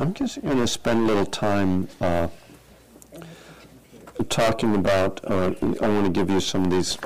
I'm 0.00 0.14
just 0.14 0.40
going 0.40 0.56
to 0.56 0.66
spend 0.66 1.00
a 1.00 1.02
little 1.02 1.26
time 1.26 1.86
uh, 2.00 2.28
talking 4.30 4.74
about, 4.74 5.20
uh, 5.30 5.52
I 5.60 5.88
want 5.88 6.06
to 6.06 6.10
give 6.10 6.30
you 6.30 6.40
some 6.40 6.64
of 6.64 6.70
these 6.70 6.96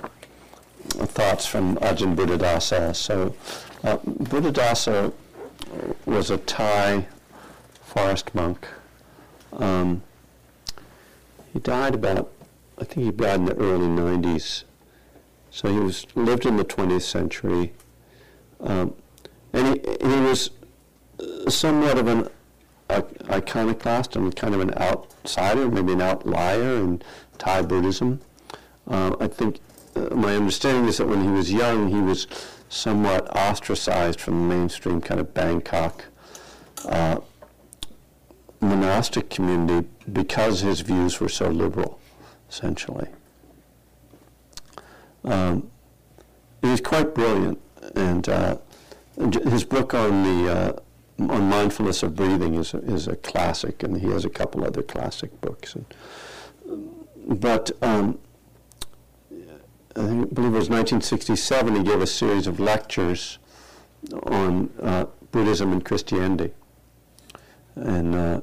thoughts 0.91 1.45
from 1.45 1.75
Ajahn 1.79 2.15
Buddhadasa. 2.15 2.95
So, 2.95 3.35
uh, 3.83 3.97
Buddhadasa 3.97 5.13
was 6.07 6.31
a 6.31 6.37
Thai 6.37 7.09
forest 7.83 8.33
monk. 8.33 8.69
Um, 9.55 10.05
he 11.53 11.59
died 11.59 11.97
about, 11.97 12.31
I 12.79 12.85
think 12.85 13.07
he 13.07 13.11
died 13.11 13.41
in 13.41 13.47
the 13.47 13.57
early 13.57 13.89
90s. 13.89 14.63
So 15.51 15.69
he 15.69 15.81
was 15.81 16.07
lived 16.15 16.47
in 16.47 16.59
the 16.59 16.65
20th 16.65 17.03
century. 17.03 17.73
Um, 18.61 18.95
and 19.53 19.81
he, 19.81 19.97
he 20.01 20.21
was 20.21 20.51
somewhat 21.49 21.99
of 21.99 22.07
an 22.07 22.29
iconoclast 23.31 24.17
and 24.17 24.35
kind 24.35 24.55
of 24.55 24.61
an 24.61 24.75
outsider, 24.75 25.69
maybe 25.71 25.93
an 25.93 26.03
outlier 26.03 26.77
in 26.77 27.03
Thai 27.39 27.63
Buddhism. 27.63 28.21
Uh, 28.87 29.17
I 29.21 29.29
think 29.29 29.61
uh, 29.97 30.15
my 30.15 30.37
understanding 30.37 30.87
is 30.87 30.99
that 30.99 31.07
when 31.07 31.23
he 31.23 31.31
was 31.31 31.53
young, 31.53 31.89
he 31.89 32.01
was 32.01 32.27
somewhat 32.69 33.35
ostracized 33.37 34.21
from 34.21 34.41
the 34.41 34.55
mainstream 34.55 35.01
kind 35.01 35.21
of 35.21 35.33
Bangkok 35.33 36.05
uh, 36.87 37.21
monastic 38.61 39.31
community 39.31 39.89
because 40.13 40.61
his 40.61 40.81
views 40.81 41.21
were 41.21 41.29
so 41.29 41.49
liberal, 41.49 42.01
essentially. 42.49 43.09
Um, 45.25 45.71
he 46.63 46.69
was 46.69 46.81
quite 46.81 47.15
brilliant, 47.15 47.61
and 47.95 48.29
uh, 48.29 48.57
his 49.45 49.65
book 49.65 49.95
on 49.95 50.23
the 50.23 50.53
uh, 50.53 50.73
on 51.19 51.49
mindfulness 51.49 52.03
of 52.03 52.17
breathing 52.17 52.55
is 52.55 52.75
a, 52.75 52.79
is 52.79 53.07
a 53.07 53.17
classic, 53.17 53.83
and 53.83 54.01
he 54.01 54.09
has 54.09 54.25
a 54.25 54.31
couple 54.31 54.65
other 54.65 54.83
classic 54.83 55.41
books. 55.41 55.77
And, 55.77 55.87
but 57.41 57.71
um, 57.83 58.19
I, 59.97 60.07
think, 60.07 60.31
I 60.31 60.35
believe 60.35 60.55
it 60.55 60.59
was 60.59 60.71
1967. 60.71 61.77
He 61.77 61.83
gave 61.83 62.01
a 62.01 62.07
series 62.07 62.47
of 62.47 62.59
lectures 62.59 63.39
on 64.25 64.71
uh, 64.83 65.07
Buddhism 65.31 65.73
and 65.73 65.85
Christianity, 65.85 66.53
and 67.77 68.15
uh, 68.15 68.41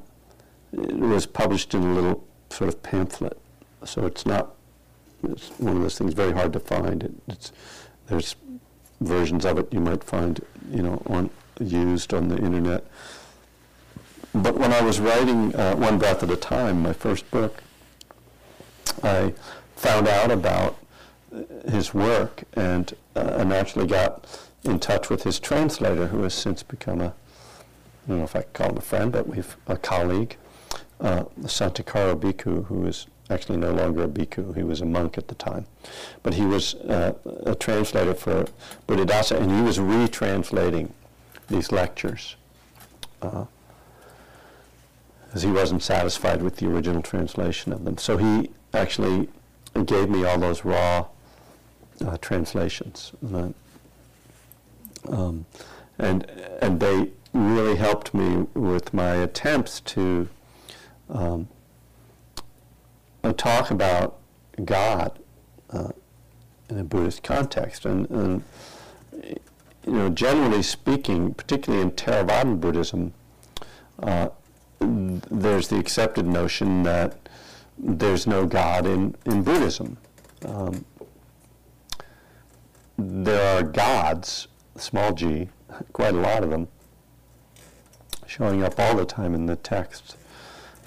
it 0.73 0.95
was 0.95 1.25
published 1.25 1.73
in 1.73 1.83
a 1.83 1.93
little 1.93 2.25
sort 2.49 2.69
of 2.69 2.81
pamphlet. 2.81 3.37
So 3.83 4.05
it's 4.05 4.25
not. 4.25 4.55
It's 5.23 5.49
one 5.59 5.75
of 5.75 5.81
those 5.83 5.97
things 5.97 6.13
very 6.13 6.31
hard 6.31 6.53
to 6.53 6.59
find. 6.59 7.03
It, 7.27 7.51
there's 8.07 8.35
versions 9.01 9.45
of 9.45 9.57
it 9.57 9.71
you 9.73 9.79
might 9.79 10.03
find, 10.03 10.39
you 10.71 10.81
know, 10.81 11.01
on 11.07 11.29
used 11.61 12.13
on 12.13 12.27
the 12.27 12.37
internet. 12.37 12.85
But 14.33 14.57
when 14.57 14.71
I 14.71 14.81
was 14.81 14.99
writing 14.99 15.53
uh, 15.55 15.75
One 15.75 15.97
Breath 15.97 16.23
at 16.23 16.29
a 16.29 16.37
Time, 16.37 16.81
my 16.81 16.93
first 16.93 17.29
book, 17.31 17.61
I 19.03 19.33
found 19.75 20.07
out 20.07 20.31
about 20.31 20.77
his 21.69 21.93
work 21.93 22.43
and 22.53 22.93
uh, 23.15 23.37
I 23.39 23.43
naturally 23.43 23.87
got 23.87 24.25
in 24.63 24.79
touch 24.79 25.09
with 25.09 25.23
his 25.23 25.39
translator, 25.39 26.07
who 26.07 26.23
has 26.23 26.33
since 26.33 26.63
become 26.63 27.01
a, 27.01 27.07
I 27.07 28.07
don't 28.07 28.17
know 28.19 28.23
if 28.23 28.35
I 28.35 28.43
call 28.43 28.69
him 28.69 28.77
a 28.77 28.81
friend, 28.81 29.11
but 29.11 29.27
we've 29.27 29.57
a 29.67 29.77
colleague, 29.77 30.37
uh, 30.99 31.23
Santikaro 31.41 32.19
Bhikkhu, 32.19 32.65
who 32.65 32.85
is 32.85 33.07
actually 33.31 33.57
no 33.57 33.71
longer 33.71 34.03
a 34.03 34.07
bhikkhu. 34.07 34.55
He 34.55 34.63
was 34.63 34.81
a 34.81 34.85
monk 34.85 35.17
at 35.17 35.29
the 35.29 35.35
time. 35.35 35.65
But 36.21 36.33
he 36.33 36.45
was 36.45 36.75
uh, 36.75 37.13
a 37.45 37.55
translator 37.55 38.13
for 38.13 38.45
Buddhadasa, 38.87 39.39
and 39.39 39.51
he 39.51 39.61
was 39.61 39.79
retranslating 39.79 40.91
these 41.51 41.71
lectures. 41.71 42.35
Uh, 43.21 43.45
as 45.33 45.43
he 45.43 45.49
wasn't 45.49 45.81
satisfied 45.81 46.41
with 46.41 46.57
the 46.57 46.67
original 46.67 47.01
translation 47.01 47.71
of 47.71 47.85
them. 47.85 47.97
So 47.97 48.17
he 48.17 48.49
actually 48.73 49.29
gave 49.85 50.09
me 50.09 50.25
all 50.25 50.37
those 50.37 50.65
raw 50.65 51.07
uh, 52.05 52.17
translations. 52.17 53.13
Uh, 53.33 53.49
um, 55.07 55.45
and, 55.97 56.29
and 56.61 56.79
they 56.79 57.11
really 57.33 57.77
helped 57.77 58.13
me 58.13 58.47
with 58.53 58.93
my 58.93 59.15
attempts 59.15 59.79
to 59.81 60.27
um, 61.09 61.47
uh, 63.23 63.31
talk 63.33 63.71
about 63.71 64.17
God 64.65 65.17
uh, 65.69 65.91
in 66.69 66.77
a 66.77 66.83
Buddhist 66.83 67.23
context. 67.23 67.85
And, 67.85 68.09
and 68.09 68.43
you 69.85 69.93
know, 69.93 70.09
generally 70.09 70.61
speaking, 70.61 71.33
particularly 71.33 71.83
in 71.83 71.91
Theravadan 71.91 72.59
Buddhism, 72.59 73.13
uh, 74.01 74.29
there's 74.79 75.67
the 75.67 75.77
accepted 75.77 76.25
notion 76.25 76.83
that 76.83 77.17
there's 77.77 78.27
no 78.27 78.45
God 78.45 78.85
in, 78.85 79.15
in 79.25 79.43
Buddhism. 79.43 79.97
Um, 80.45 80.85
there 82.97 83.57
are 83.57 83.63
gods, 83.63 84.47
small 84.75 85.13
g, 85.13 85.49
quite 85.93 86.13
a 86.13 86.19
lot 86.19 86.43
of 86.43 86.49
them, 86.49 86.67
showing 88.27 88.63
up 88.63 88.79
all 88.79 88.95
the 88.95 89.05
time 89.05 89.33
in 89.33 89.45
the 89.45 89.55
text. 89.55 90.15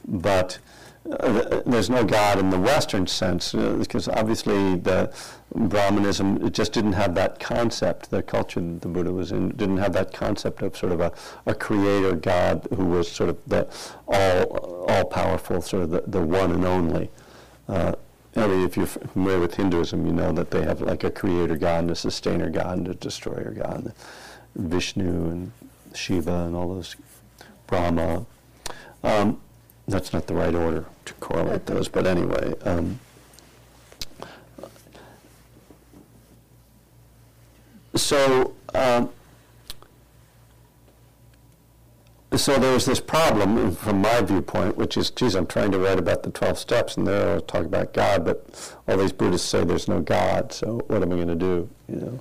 But 0.06 0.59
there's 1.05 1.91
no 1.91 2.03
God 2.03 2.39
in 2.39 2.49
the 2.49 2.59
Western 2.59 3.07
sense, 3.07 3.55
uh, 3.55 3.75
because 3.75 4.09
obviously 4.09 4.77
the 4.77 5.13
Brahmanism 5.55 6.51
just 6.51 6.73
didn't 6.73 6.95
have 6.95 7.15
that 7.15 7.39
concept. 7.39 8.11
The 8.11 8.23
culture 8.23 8.61
the 8.61 8.89
Buddha 8.89 9.13
was 9.13 9.31
in 9.31 9.51
didn't 9.51 9.77
have 9.77 9.93
that 9.93 10.15
concept 10.15 10.63
of 10.63 10.77
sort 10.77 10.93
of 10.93 11.01
a, 11.01 11.13
a 11.45 11.55
creator 11.55 12.15
God 12.15 12.67
who 12.75 12.87
was 12.87 13.11
sort 13.11 13.29
of 13.29 13.39
the 13.47 13.69
all 14.09 14.87
all 14.89 15.05
powerful, 15.05 15.61
sort 15.61 15.83
of 15.83 15.91
the, 15.91 16.05
the 16.07 16.23
one 16.23 16.53
and 16.53 16.65
only. 16.65 17.11
Uh, 17.69 17.93
I 18.37 18.47
mean, 18.47 18.65
if 18.65 18.77
you're 18.77 18.87
familiar 18.87 19.41
with 19.41 19.55
Hinduism, 19.55 20.07
you 20.07 20.13
know 20.13 20.33
that 20.33 20.51
they 20.51 20.63
have 20.63 20.81
like 20.81 21.05
a 21.05 21.11
creator 21.11 21.57
God 21.57 21.81
and 21.81 21.91
a 21.91 21.95
sustainer 21.95 22.51
God 22.51 22.79
and 22.79 22.89
a 22.89 22.95
destroyer 22.95 23.55
God, 23.57 23.93
Vishnu 24.57 25.31
and 25.31 25.53
Shiva 25.95 26.47
and 26.47 26.57
all 26.57 26.75
those, 26.75 26.97
Brahma. 27.67 28.27
Um, 29.05 29.41
that's 29.87 30.12
not 30.12 30.27
the 30.27 30.34
right 30.34 30.55
order 30.55 30.87
to 31.05 31.15
correlate 31.15 31.67
those, 31.67 31.89
but 31.89 32.06
anyway. 32.06 32.55
Um, 32.65 33.00
so, 37.94 38.55
um, 38.75 39.11
so 42.34 42.59
there 42.59 42.73
was 42.73 42.87
this 42.87 42.99
problem 42.99 43.75
from 43.77 44.00
my 44.00 44.21
viewpoint, 44.23 44.77
which 44.77 44.97
is, 44.97 45.11
geez, 45.11 45.34
I'm 45.34 45.47
trying 45.47 45.71
to 45.73 45.78
write 45.78 45.99
about 45.99 46.23
the 46.23 46.31
12 46.31 46.59
steps, 46.59 46.97
and 46.97 47.06
there 47.06 47.37
I 47.37 47.41
talk 47.41 47.67
about 47.67 47.93
God, 47.93 48.25
but 48.25 48.75
all 48.89 48.97
these 48.97 49.12
Buddhists 49.12 49.49
say 49.49 49.65
there's 49.65 49.87
no 49.87 50.00
God, 50.00 50.53
so 50.53 50.81
what 50.87 51.03
am 51.03 51.12
I 51.12 51.17
going 51.17 51.28
to 51.28 51.34
do? 51.34 51.69
You 51.89 51.97
know. 51.97 52.21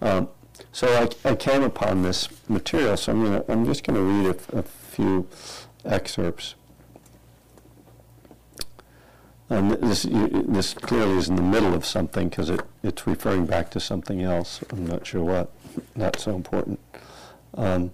Um, 0.00 0.28
so 0.72 1.08
I, 1.24 1.30
I 1.30 1.34
came 1.34 1.62
upon 1.62 2.02
this 2.02 2.28
material, 2.48 2.96
so 2.96 3.12
I'm, 3.12 3.22
gonna, 3.24 3.44
I'm 3.48 3.64
just 3.66 3.84
going 3.84 3.96
to 3.96 4.02
read 4.02 4.36
a, 4.52 4.58
a 4.58 4.62
few 4.62 5.28
excerpts. 5.84 6.54
And 9.50 9.72
this, 9.72 10.04
this 10.04 10.74
clearly 10.74 11.18
is 11.18 11.28
in 11.28 11.36
the 11.36 11.42
middle 11.42 11.74
of 11.74 11.84
something 11.84 12.28
because 12.28 12.48
it, 12.48 12.62
it's 12.82 13.06
referring 13.06 13.46
back 13.46 13.70
to 13.72 13.80
something 13.80 14.22
else. 14.22 14.64
I'm 14.70 14.86
not 14.86 15.06
sure 15.06 15.22
what. 15.22 15.52
Not 15.94 16.18
so 16.18 16.34
important. 16.34 16.80
Um, 17.54 17.90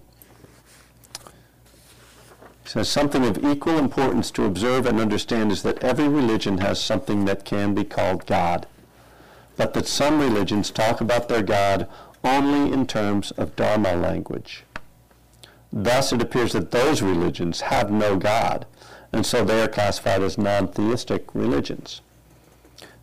says 2.63 2.87
something 2.87 3.25
of 3.25 3.43
equal 3.43 3.77
importance 3.77 4.31
to 4.31 4.45
observe 4.45 4.85
and 4.85 4.99
understand 4.99 5.51
is 5.51 5.61
that 5.63 5.83
every 5.83 6.07
religion 6.07 6.59
has 6.59 6.81
something 6.81 7.25
that 7.25 7.43
can 7.43 7.75
be 7.75 7.83
called 7.83 8.25
God, 8.25 8.65
but 9.57 9.73
that 9.73 9.87
some 9.87 10.19
religions 10.19 10.71
talk 10.71 11.01
about 11.01 11.27
their 11.27 11.41
God 11.43 11.87
only 12.23 12.71
in 12.71 12.87
terms 12.87 13.31
of 13.31 13.55
Dharma 13.57 13.95
language. 13.95 14.63
Thus, 15.73 16.13
it 16.13 16.21
appears 16.21 16.53
that 16.53 16.71
those 16.71 17.01
religions 17.01 17.61
have 17.61 17.91
no 17.91 18.15
God, 18.15 18.65
and 19.11 19.25
so 19.25 19.43
they 19.43 19.61
are 19.61 19.67
classified 19.67 20.21
as 20.21 20.37
non-theistic 20.37 21.25
religions. 21.33 22.01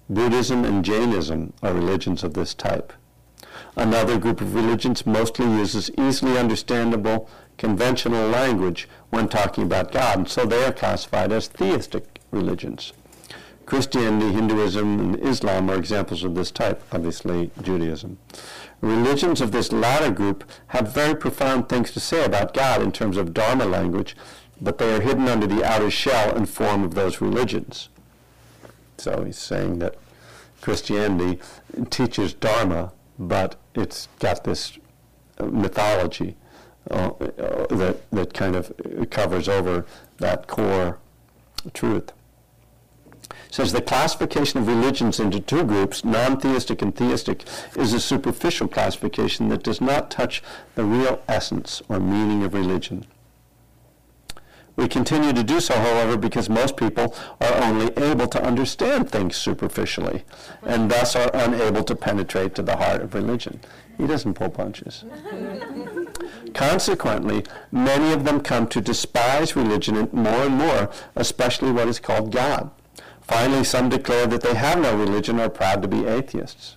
Buddhism 0.08 0.64
and 0.64 0.84
Jainism 0.84 1.52
are 1.62 1.74
religions 1.74 2.24
of 2.24 2.34
this 2.34 2.54
type. 2.54 2.92
Another 3.76 4.18
group 4.18 4.40
of 4.40 4.54
religions 4.54 5.06
mostly 5.06 5.46
uses 5.46 5.90
easily 5.98 6.38
understandable 6.38 7.28
conventional 7.58 8.28
language 8.28 8.88
when 9.10 9.28
talking 9.28 9.64
about 9.64 9.92
God, 9.92 10.18
and 10.18 10.28
so 10.28 10.46
they 10.46 10.64
are 10.64 10.72
classified 10.72 11.30
as 11.32 11.48
theistic 11.48 12.20
religions. 12.30 12.92
Christianity, 13.66 14.32
Hinduism, 14.32 14.98
and 14.98 15.20
Islam 15.20 15.68
are 15.70 15.76
examples 15.76 16.24
of 16.24 16.34
this 16.34 16.50
type, 16.50 16.82
obviously 16.90 17.50
Judaism. 17.60 18.16
Religions 18.80 19.42
of 19.42 19.52
this 19.52 19.72
latter 19.72 20.10
group 20.10 20.42
have 20.68 20.94
very 20.94 21.14
profound 21.14 21.68
things 21.68 21.92
to 21.92 22.00
say 22.00 22.24
about 22.24 22.54
God 22.54 22.80
in 22.80 22.92
terms 22.92 23.18
of 23.18 23.34
Dharma 23.34 23.66
language 23.66 24.16
but 24.60 24.78
they 24.78 24.94
are 24.94 25.00
hidden 25.00 25.28
under 25.28 25.46
the 25.46 25.64
outer 25.64 25.90
shell 25.90 26.34
and 26.34 26.48
form 26.48 26.82
of 26.82 26.94
those 26.94 27.20
religions. 27.20 27.88
So 28.98 29.24
he's 29.24 29.38
saying 29.38 29.78
that 29.78 29.96
Christianity 30.60 31.40
teaches 31.90 32.34
Dharma, 32.34 32.92
but 33.18 33.56
it's 33.74 34.08
got 34.18 34.44
this 34.44 34.78
mythology 35.40 36.36
uh, 36.90 36.94
uh, 36.94 37.66
that, 37.76 38.10
that 38.10 38.34
kind 38.34 38.56
of 38.56 38.72
covers 39.10 39.48
over 39.48 39.86
that 40.18 40.46
core 40.48 40.98
truth. 41.74 42.12
Says 43.50 43.72
the 43.72 43.82
classification 43.82 44.60
of 44.60 44.68
religions 44.68 45.20
into 45.20 45.40
two 45.40 45.64
groups, 45.64 46.04
non-theistic 46.04 46.82
and 46.82 46.94
theistic, 46.94 47.44
is 47.76 47.92
a 47.92 48.00
superficial 48.00 48.68
classification 48.68 49.48
that 49.48 49.62
does 49.62 49.80
not 49.80 50.10
touch 50.10 50.42
the 50.74 50.84
real 50.84 51.22
essence 51.28 51.82
or 51.88 52.00
meaning 52.00 52.42
of 52.42 52.52
religion. 52.52 53.06
We 54.78 54.86
continue 54.86 55.32
to 55.32 55.42
do 55.42 55.58
so, 55.58 55.74
however, 55.74 56.16
because 56.16 56.48
most 56.48 56.76
people 56.76 57.12
are 57.40 57.54
only 57.64 57.92
able 57.96 58.28
to 58.28 58.40
understand 58.40 59.10
things 59.10 59.34
superficially 59.34 60.22
and 60.62 60.88
thus 60.88 61.16
are 61.16 61.28
unable 61.34 61.82
to 61.82 61.96
penetrate 61.96 62.54
to 62.54 62.62
the 62.62 62.76
heart 62.76 63.02
of 63.02 63.12
religion. 63.12 63.58
He 63.96 64.06
doesn't 64.06 64.34
pull 64.34 64.50
punches. 64.50 65.04
Consequently, 66.54 67.44
many 67.72 68.12
of 68.12 68.24
them 68.24 68.40
come 68.40 68.68
to 68.68 68.80
despise 68.80 69.56
religion 69.56 70.08
more 70.12 70.44
and 70.44 70.54
more, 70.54 70.90
especially 71.16 71.72
what 71.72 71.88
is 71.88 71.98
called 71.98 72.30
God. 72.30 72.70
Finally, 73.22 73.64
some 73.64 73.88
declare 73.88 74.28
that 74.28 74.42
they 74.42 74.54
have 74.54 74.80
no 74.80 74.96
religion 74.96 75.40
or 75.40 75.46
are 75.46 75.50
proud 75.50 75.82
to 75.82 75.88
be 75.88 76.06
atheists. 76.06 76.76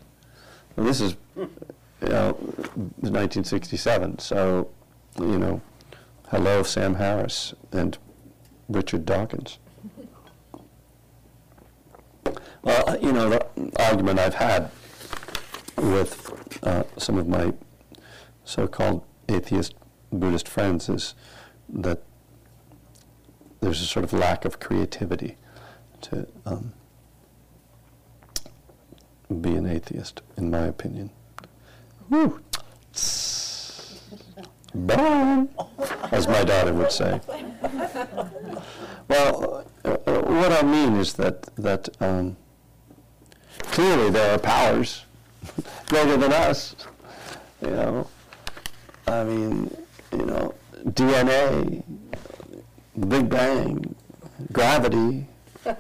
This 0.76 1.02
is, 1.02 1.16
you 1.38 1.48
know, 2.02 2.32
1967, 2.98 4.18
so, 4.18 4.72
you 5.20 5.38
know, 5.38 5.62
hello, 6.32 6.64
Sam 6.64 6.96
Harris 6.96 7.54
and 7.74 7.98
Richard 8.70 9.06
Dawkins. 9.06 9.60
Well, 12.64 12.98
you 13.02 13.12
know, 13.12 13.30
the 13.30 13.72
argument 13.78 14.18
I've 14.18 14.36
had 14.36 14.72
with 15.78 16.60
uh, 16.64 16.84
some 16.96 17.18
of 17.18 17.28
my 17.28 17.54
so-called 18.46 19.04
atheist 19.28 19.74
Buddhist 20.14 20.48
friends 20.48 20.88
is 20.88 21.16
that 21.68 22.02
there's 23.60 23.82
a 23.82 23.86
sort 23.86 24.06
of 24.06 24.14
lack 24.14 24.46
of 24.46 24.60
creativity 24.60 25.36
to 26.02 26.28
um, 26.46 26.72
be 29.42 29.56
an 29.56 29.66
atheist, 29.66 30.22
in 30.38 30.50
my 30.50 30.66
opinion. 30.66 31.10
Woo! 32.10 32.40
Bye, 34.74 35.48
as 36.12 36.28
my 36.28 36.44
daughter 36.44 36.74
would 36.74 36.92
say. 36.92 37.20
Well, 39.08 39.66
uh, 39.84 39.98
uh, 40.08 40.22
what 40.22 40.52
I 40.54 40.62
mean 40.62 40.96
is 40.96 41.14
that 41.14 41.44
that 41.56 41.90
um, 42.00 42.38
clearly 43.64 44.10
there 44.10 44.34
are 44.34 44.40
powers 44.40 45.04
greater 45.88 46.16
than 46.16 46.32
us. 46.32 46.76
You 47.62 47.72
know, 47.72 48.08
I 49.08 49.24
mean, 49.26 49.76
you 50.14 50.26
know, 50.26 50.54
DNA, 50.86 51.84
Big 53.08 53.30
Bang, 53.30 53.96
gravity. 54.54 55.28
Oh, 55.66 55.76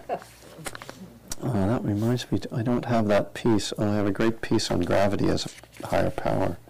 that 1.44 1.84
reminds 1.84 2.30
me, 2.32 2.40
I 2.52 2.62
don't 2.62 2.86
have 2.86 3.08
that 3.08 3.34
piece. 3.34 3.72
I 3.80 3.86
have 3.96 4.08
a 4.08 4.12
great 4.12 4.42
piece 4.42 4.70
on 4.70 4.82
gravity 4.82 5.28
as 5.28 5.48
a 5.82 5.88
higher 5.88 6.12
power. 6.12 6.58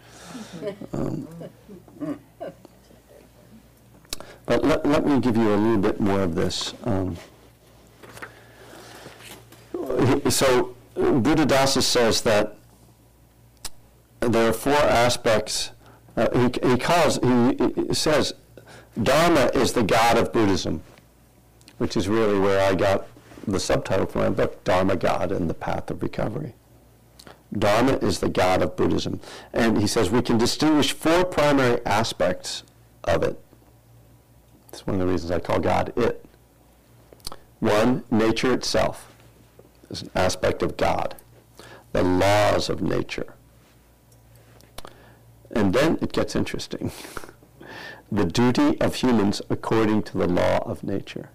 Um, 0.94 1.28
but 4.46 4.64
let, 4.64 4.86
let 4.86 5.06
me 5.06 5.20
give 5.20 5.38
you 5.38 5.54
a 5.54 5.56
little 5.56 5.78
bit 5.78 6.00
more 6.00 6.22
of 6.22 6.36
this. 6.36 6.74
Um, 6.84 7.18
so 10.30 10.76
Buddhadasa 10.96 11.82
says 11.82 12.22
that 12.22 12.58
there 14.20 14.50
are 14.50 14.54
four 14.54 14.74
aspects. 14.74 15.72
Uh, 16.16 16.28
he, 16.38 16.70
he 16.70 16.78
calls, 16.78 17.18
he, 17.18 17.86
he 17.88 17.94
says, 17.94 18.34
Dharma 19.02 19.52
is 19.54 19.74
the 19.74 19.84
God 19.84 20.18
of 20.18 20.34
Buddhism, 20.34 20.82
which 21.78 21.96
is 21.96 22.08
really 22.08 22.38
where 22.40 22.62
I 22.62 22.76
got 22.76 23.08
the 23.48 23.60
subtitle 23.60 24.06
for 24.06 24.20
my 24.20 24.30
book, 24.30 24.64
Dharma 24.64 24.96
God 24.96 25.32
and 25.32 25.50
the 25.50 25.54
Path 25.54 25.90
of 25.90 26.04
Recovery. 26.04 26.54
Dharma 27.58 27.94
is 27.94 28.20
the 28.20 28.30
God 28.30 28.62
of 28.62 28.76
Buddhism. 28.76 29.20
And 29.54 29.80
he 29.80 29.88
says 29.88 30.10
we 30.10 30.22
can 30.22 30.38
distinguish 30.38 30.94
four 30.94 31.26
primary 31.26 31.84
aspects 31.86 32.64
of 33.04 33.24
it. 33.24 33.40
It's 34.72 34.88
one 34.88 34.96
of 34.96 35.06
the 35.06 35.12
reasons 35.12 35.32
I 35.32 35.40
call 35.40 35.60
God 35.60 35.92
it. 35.98 36.26
One, 37.60 38.04
nature 38.10 38.54
itself 38.54 39.12
is 39.90 40.02
an 40.04 40.12
aspect 40.16 40.64
of 40.64 40.78
God, 40.78 41.16
the 41.92 42.04
laws 42.04 42.70
of 42.70 42.82
nature. 42.82 43.34
And 45.52 45.74
then 45.74 45.98
it 46.02 46.14
gets 46.14 46.36
interesting. 46.36 46.92
the 48.12 48.26
duty 48.26 48.80
of 48.80 48.96
humans 48.96 49.42
according 49.50 50.04
to 50.04 50.18
the 50.18 50.28
law 50.28 50.60
of 50.60 50.84
nature. 50.84 51.30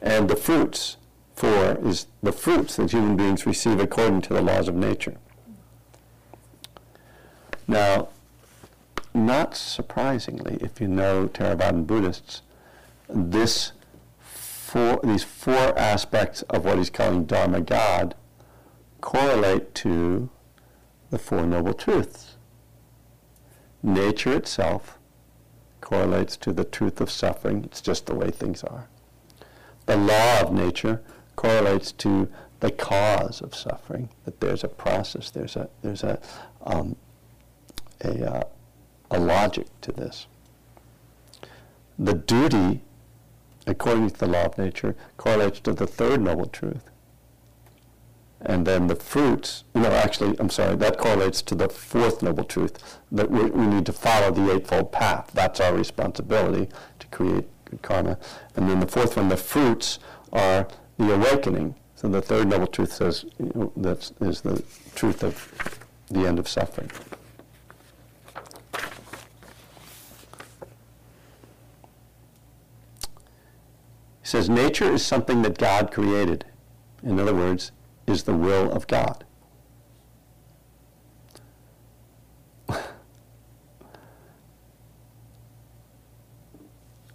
And 0.00 0.28
the 0.28 0.36
fruits 0.36 0.96
for 1.34 1.76
is 1.84 2.06
the 2.22 2.32
fruits 2.32 2.76
that 2.76 2.92
human 2.92 3.16
beings 3.16 3.46
receive 3.46 3.80
according 3.80 4.22
to 4.22 4.34
the 4.34 4.42
laws 4.42 4.68
of 4.68 4.76
nature. 4.76 5.16
Now, 7.66 8.08
not 9.14 9.56
surprisingly, 9.56 10.58
if 10.60 10.80
you 10.80 10.88
know 10.88 11.28
Theravadan 11.28 11.86
Buddhists, 11.86 12.42
this 13.08 13.72
four, 14.18 15.00
these 15.04 15.22
four 15.22 15.78
aspects 15.78 16.42
of 16.42 16.64
what 16.64 16.78
he's 16.78 16.90
calling 16.90 17.24
Dharma 17.24 17.60
God 17.60 18.16
correlate 19.00 19.74
to 19.76 20.30
the 21.10 21.18
Four 21.18 21.46
Noble 21.46 21.74
Truths. 21.74 22.36
Nature 23.82 24.32
itself 24.32 24.98
correlates 25.80 26.36
to 26.38 26.52
the 26.52 26.64
truth 26.64 27.00
of 27.00 27.10
suffering. 27.10 27.62
It's 27.64 27.80
just 27.80 28.06
the 28.06 28.14
way 28.14 28.30
things 28.30 28.64
are. 28.64 28.88
The 29.86 29.96
law 29.96 30.40
of 30.40 30.52
nature 30.52 31.02
correlates 31.36 31.92
to 31.92 32.28
the 32.60 32.70
cause 32.70 33.42
of 33.42 33.54
suffering. 33.54 34.08
That 34.24 34.40
there's 34.40 34.64
a 34.64 34.68
process. 34.68 35.30
There's 35.30 35.54
a 35.54 35.68
there's 35.82 36.02
a 36.02 36.18
um, 36.64 36.96
a, 38.02 38.30
uh, 38.30 38.44
a 39.14 39.18
logic 39.18 39.66
to 39.82 39.92
this. 39.92 40.26
The 41.98 42.14
duty, 42.14 42.80
according 43.66 44.10
to 44.10 44.18
the 44.18 44.26
law 44.26 44.46
of 44.46 44.58
nature, 44.58 44.96
correlates 45.16 45.60
to 45.60 45.72
the 45.72 45.86
third 45.86 46.20
noble 46.20 46.46
truth. 46.46 46.90
And 48.40 48.66
then 48.66 48.88
the 48.88 48.96
fruits, 48.96 49.64
no, 49.74 49.90
actually, 49.90 50.38
I'm 50.38 50.50
sorry, 50.50 50.76
that 50.76 50.98
correlates 50.98 51.40
to 51.42 51.54
the 51.54 51.68
fourth 51.68 52.22
noble 52.22 52.44
truth, 52.44 52.98
that 53.10 53.30
we, 53.30 53.44
we 53.44 53.66
need 53.66 53.86
to 53.86 53.92
follow 53.92 54.30
the 54.30 54.52
Eightfold 54.52 54.92
Path. 54.92 55.30
That's 55.32 55.60
our 55.60 55.74
responsibility 55.74 56.68
to 56.98 57.06
create 57.06 57.46
good 57.64 57.80
karma. 57.80 58.18
And 58.54 58.68
then 58.68 58.80
the 58.80 58.86
fourth 58.86 59.16
one, 59.16 59.28
the 59.28 59.36
fruits, 59.36 59.98
are 60.32 60.68
the 60.98 61.14
awakening. 61.14 61.74
So 61.94 62.08
the 62.08 62.20
third 62.20 62.48
noble 62.48 62.66
truth 62.66 62.92
says 62.92 63.24
you 63.38 63.50
know, 63.54 63.72
that 63.76 64.10
is 64.20 64.42
the 64.42 64.62
truth 64.94 65.22
of 65.22 65.78
the 66.10 66.26
end 66.26 66.38
of 66.38 66.46
suffering. 66.46 66.90
He 74.24 74.28
says 74.28 74.48
nature 74.48 74.90
is 74.90 75.04
something 75.04 75.42
that 75.42 75.58
God 75.58 75.92
created. 75.92 76.46
In 77.02 77.20
other 77.20 77.34
words, 77.34 77.72
is 78.06 78.22
the 78.22 78.32
will 78.32 78.72
of 78.72 78.86
God. 78.86 79.22
oh, 82.70 82.78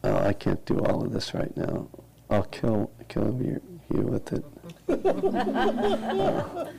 I 0.04 0.34
can't 0.34 0.64
do 0.68 0.78
all 0.82 1.04
of 1.04 1.12
this 1.12 1.34
right 1.34 1.58
now. 1.58 1.88
I'll 2.30 2.44
kill 2.44 2.92
kill 3.08 3.42
you, 3.42 3.60
you 3.92 4.02
with 4.02 4.32
it. 4.32 4.46
Okay, 4.88 5.10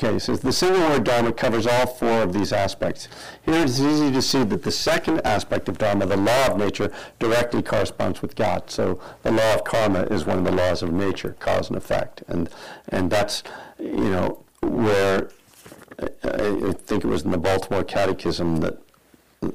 says 0.00 0.40
the 0.40 0.52
single 0.52 0.80
word 0.80 1.04
Dharma 1.04 1.32
covers 1.32 1.66
all 1.66 1.86
four 1.86 2.22
of 2.22 2.32
these 2.32 2.52
aspects. 2.52 3.08
Here 3.42 3.54
it 3.54 3.64
is 3.64 3.80
easy 3.80 4.10
to 4.10 4.22
see 4.22 4.44
that 4.44 4.62
the 4.62 4.70
second 4.70 5.20
aspect 5.26 5.68
of 5.68 5.76
Dharma, 5.76 6.06
the 6.06 6.16
law 6.16 6.48
of 6.48 6.58
nature, 6.58 6.90
directly 7.18 7.62
corresponds 7.62 8.22
with 8.22 8.34
God. 8.34 8.70
So 8.70 9.00
the 9.22 9.30
law 9.30 9.54
of 9.54 9.64
karma 9.64 10.04
is 10.04 10.24
one 10.24 10.38
of 10.38 10.44
the 10.44 10.52
laws 10.52 10.82
of 10.82 10.92
nature, 10.92 11.36
cause 11.38 11.68
and 11.68 11.76
effect. 11.76 12.22
And, 12.28 12.48
and 12.88 13.10
that's, 13.10 13.42
you 13.78 14.10
know, 14.10 14.42
where 14.62 15.30
I 15.98 16.72
think 16.72 17.04
it 17.04 17.08
was 17.08 17.22
in 17.22 17.30
the 17.30 17.38
Baltimore 17.38 17.84
Catechism 17.84 18.56
that 18.56 18.78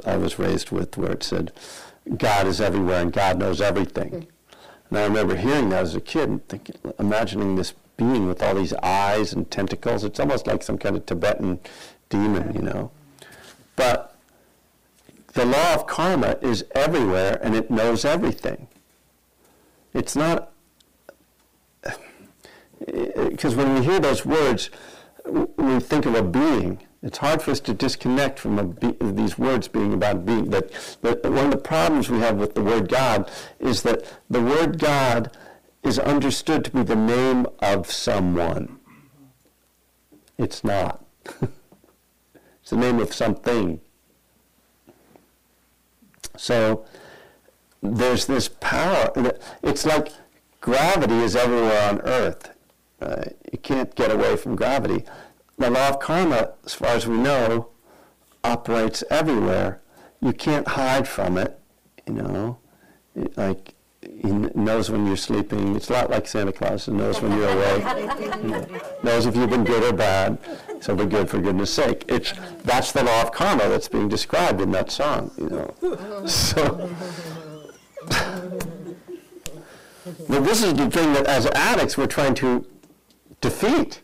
I 0.06 0.18
was 0.18 0.38
raised 0.38 0.70
with, 0.70 0.98
where 0.98 1.14
it 1.14 1.24
said, 1.24 1.52
God 2.18 2.46
is 2.46 2.62
everywhere 2.62 3.02
and 3.02 3.12
God 3.12 3.40
knows 3.40 3.62
everything. 3.62 4.10
Hmm. 4.10 4.22
And 4.90 5.00
I 5.00 5.04
remember 5.06 5.36
hearing 5.36 5.70
that 5.70 5.82
as 5.82 5.96
a 5.96 6.02
kid 6.02 6.30
and 6.30 6.48
thinking, 6.48 6.76
imagining 7.00 7.56
this 7.56 7.74
being 7.98 8.28
with 8.28 8.42
all 8.42 8.56
these 8.56 8.74
eyes 8.76 9.34
and 9.34 9.50
tentacles. 9.50 10.04
It's 10.04 10.20
almost 10.20 10.48
like 10.48 10.64
some 10.64 10.78
kind 10.78 10.96
of 10.96 11.06
Tibetan 11.06 11.60
demon, 12.10 12.54
you 12.54 12.62
know. 12.62 12.92
But 13.76 14.16
the 15.34 15.46
law 15.46 15.76
of 15.76 15.88
karma 15.88 16.38
is 16.42 16.66
everywhere 16.72 17.40
and 17.42 17.56
it 17.56 17.70
knows 17.70 18.06
everything. 18.06 18.68
It's 19.94 20.16
not, 20.16 20.52
because 22.86 23.56
when 23.56 23.76
we 23.76 23.84
hear 23.84 24.00
those 24.00 24.26
words, 24.26 24.70
we 25.26 25.80
think 25.80 26.06
of 26.06 26.16
a 26.16 26.24
being. 26.24 26.80
It's 27.02 27.20
hard 27.20 27.42
for 27.42 27.52
us 27.52 27.60
to 27.62 27.74
disconnect 27.74 28.40
from 28.40 28.72
be, 28.72 28.96
these 29.00 29.38
words 29.38 29.68
being 29.68 29.94
about 29.94 30.26
being. 30.26 30.50
But, 30.50 30.72
that 31.02 31.24
one 31.24 31.46
of 31.46 31.52
the 31.52 31.58
problems 31.58 32.10
we 32.10 32.20
have 32.20 32.38
with 32.38 32.56
the 32.56 32.64
word 32.64 32.90
God 32.90 33.30
is 33.60 33.84
that 33.84 34.06
the 34.30 34.42
word 34.42 34.80
God 34.80 35.32
is 35.86 36.00
understood 36.00 36.66
to 36.66 36.72
be 36.72 36.84
the 36.84 36.96
name 36.96 37.46
of 37.60 37.92
someone. 37.92 38.80
It's 40.38 40.64
not. 40.64 41.06
it's 41.42 42.70
the 42.70 42.78
name 42.78 43.00
of 43.00 43.14
something. 43.14 43.80
So 46.38 46.86
there's 47.82 48.26
this 48.26 48.50
power. 48.50 49.12
It's 49.64 49.86
like 49.86 50.12
gravity 50.60 51.16
is 51.16 51.36
everywhere 51.36 51.90
on 51.90 52.02
Earth. 52.02 52.52
You 53.52 53.60
can't 53.60 53.94
get 53.96 54.12
away 54.12 54.36
from 54.36 54.56
gravity. 54.56 55.06
The 55.58 55.70
law 55.70 55.90
of 55.90 56.00
karma, 56.00 56.54
as 56.66 56.74
far 56.74 56.90
as 56.90 57.08
we 57.08 57.18
know, 57.18 57.70
operates 58.44 59.04
everywhere. 59.10 59.82
You 60.20 60.34
can't 60.34 60.68
hide 60.68 61.08
from 61.08 61.38
it, 61.38 61.60
you 62.08 62.14
know. 62.14 62.58
Like 63.38 63.76
he 64.22 64.32
knows 64.32 64.90
when 64.90 65.06
you're 65.08 65.18
sleeping. 65.18 65.76
It's 65.76 65.90
a 65.90 65.94
lot 65.94 66.10
like 66.10 66.28
Santa 66.28 66.52
Claus. 66.52 66.86
He 66.86 66.92
knows 66.92 67.22
when 67.22 67.38
you're 67.38 67.50
awake. 67.50 67.84
knows 69.04 69.26
if 69.26 69.36
you've 69.36 69.50
been 69.50 69.64
good 69.64 69.84
or 69.84 69.96
bad. 69.96 70.38
So 70.80 70.96
be 70.96 71.06
good 71.06 71.30
for 71.30 71.40
goodness 71.40 71.74
sake. 71.74 72.06
It's 72.08 72.34
that's 72.64 72.92
the 72.92 73.04
law 73.04 73.22
of 73.22 73.32
karma 73.32 73.68
that's 73.70 73.88
being 73.88 74.08
described 74.10 74.62
in 74.62 74.72
that 74.72 74.92
song. 74.92 75.32
You 75.38 75.50
know. 75.50 76.26
So. 76.28 76.90
but 80.30 80.44
this 80.44 80.64
is 80.64 80.74
the 80.74 80.90
thing 80.90 81.14
that 81.14 81.26
as 81.26 81.48
addicts 81.48 81.98
we're 81.98 82.08
trying 82.08 82.36
to 82.36 82.66
defeat. 83.42 84.02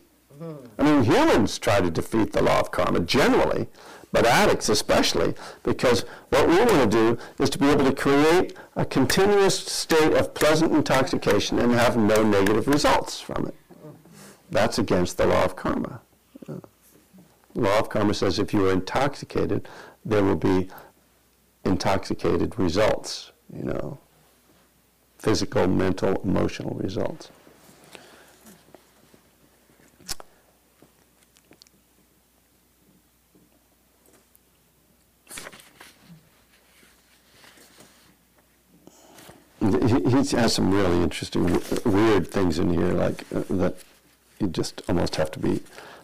I 0.78 0.82
mean, 0.82 1.04
humans 1.04 1.58
try 1.58 1.80
to 1.80 1.90
defeat 1.90 2.32
the 2.32 2.42
law 2.42 2.58
of 2.58 2.72
karma 2.72 3.00
generally, 3.00 3.68
but 4.12 4.26
addicts 4.26 4.68
especially, 4.68 5.34
because 5.62 6.04
what 6.28 6.46
we 6.46 6.56
want 6.56 6.70
to 6.70 6.86
do 6.86 7.18
is 7.38 7.48
to 7.50 7.58
be 7.58 7.68
able 7.68 7.84
to 7.84 7.94
create 7.94 8.54
a 8.76 8.84
continuous 8.84 9.58
state 9.58 10.12
of 10.12 10.34
pleasant 10.34 10.72
intoxication 10.72 11.58
and 11.58 11.72
have 11.72 11.96
no 11.96 12.22
negative 12.22 12.68
results 12.68 13.20
from 13.20 13.46
it. 13.46 13.54
That's 14.50 14.78
against 14.78 15.16
the 15.16 15.26
law 15.26 15.44
of 15.44 15.56
karma. 15.56 16.02
The 16.46 16.60
law 17.54 17.78
of 17.78 17.88
karma 17.88 18.14
says 18.14 18.38
if 18.38 18.52
you 18.52 18.68
are 18.68 18.72
intoxicated, 18.72 19.66
there 20.04 20.22
will 20.22 20.36
be 20.36 20.68
intoxicated 21.64 22.58
results, 22.58 23.32
you 23.54 23.64
know, 23.64 23.98
physical, 25.18 25.66
mental, 25.66 26.20
emotional 26.22 26.74
results. 26.74 27.30
He 39.62 40.36
has 40.36 40.54
some 40.54 40.72
really 40.72 41.02
interesting, 41.02 41.44
weird 41.84 42.28
things 42.28 42.58
in 42.58 42.70
here, 42.70 42.92
like 42.92 43.24
uh, 43.34 43.42
that 43.48 43.76
you 44.40 44.48
just 44.48 44.82
almost 44.88 45.16
have 45.16 45.30
to 45.32 45.38
be 45.38 45.62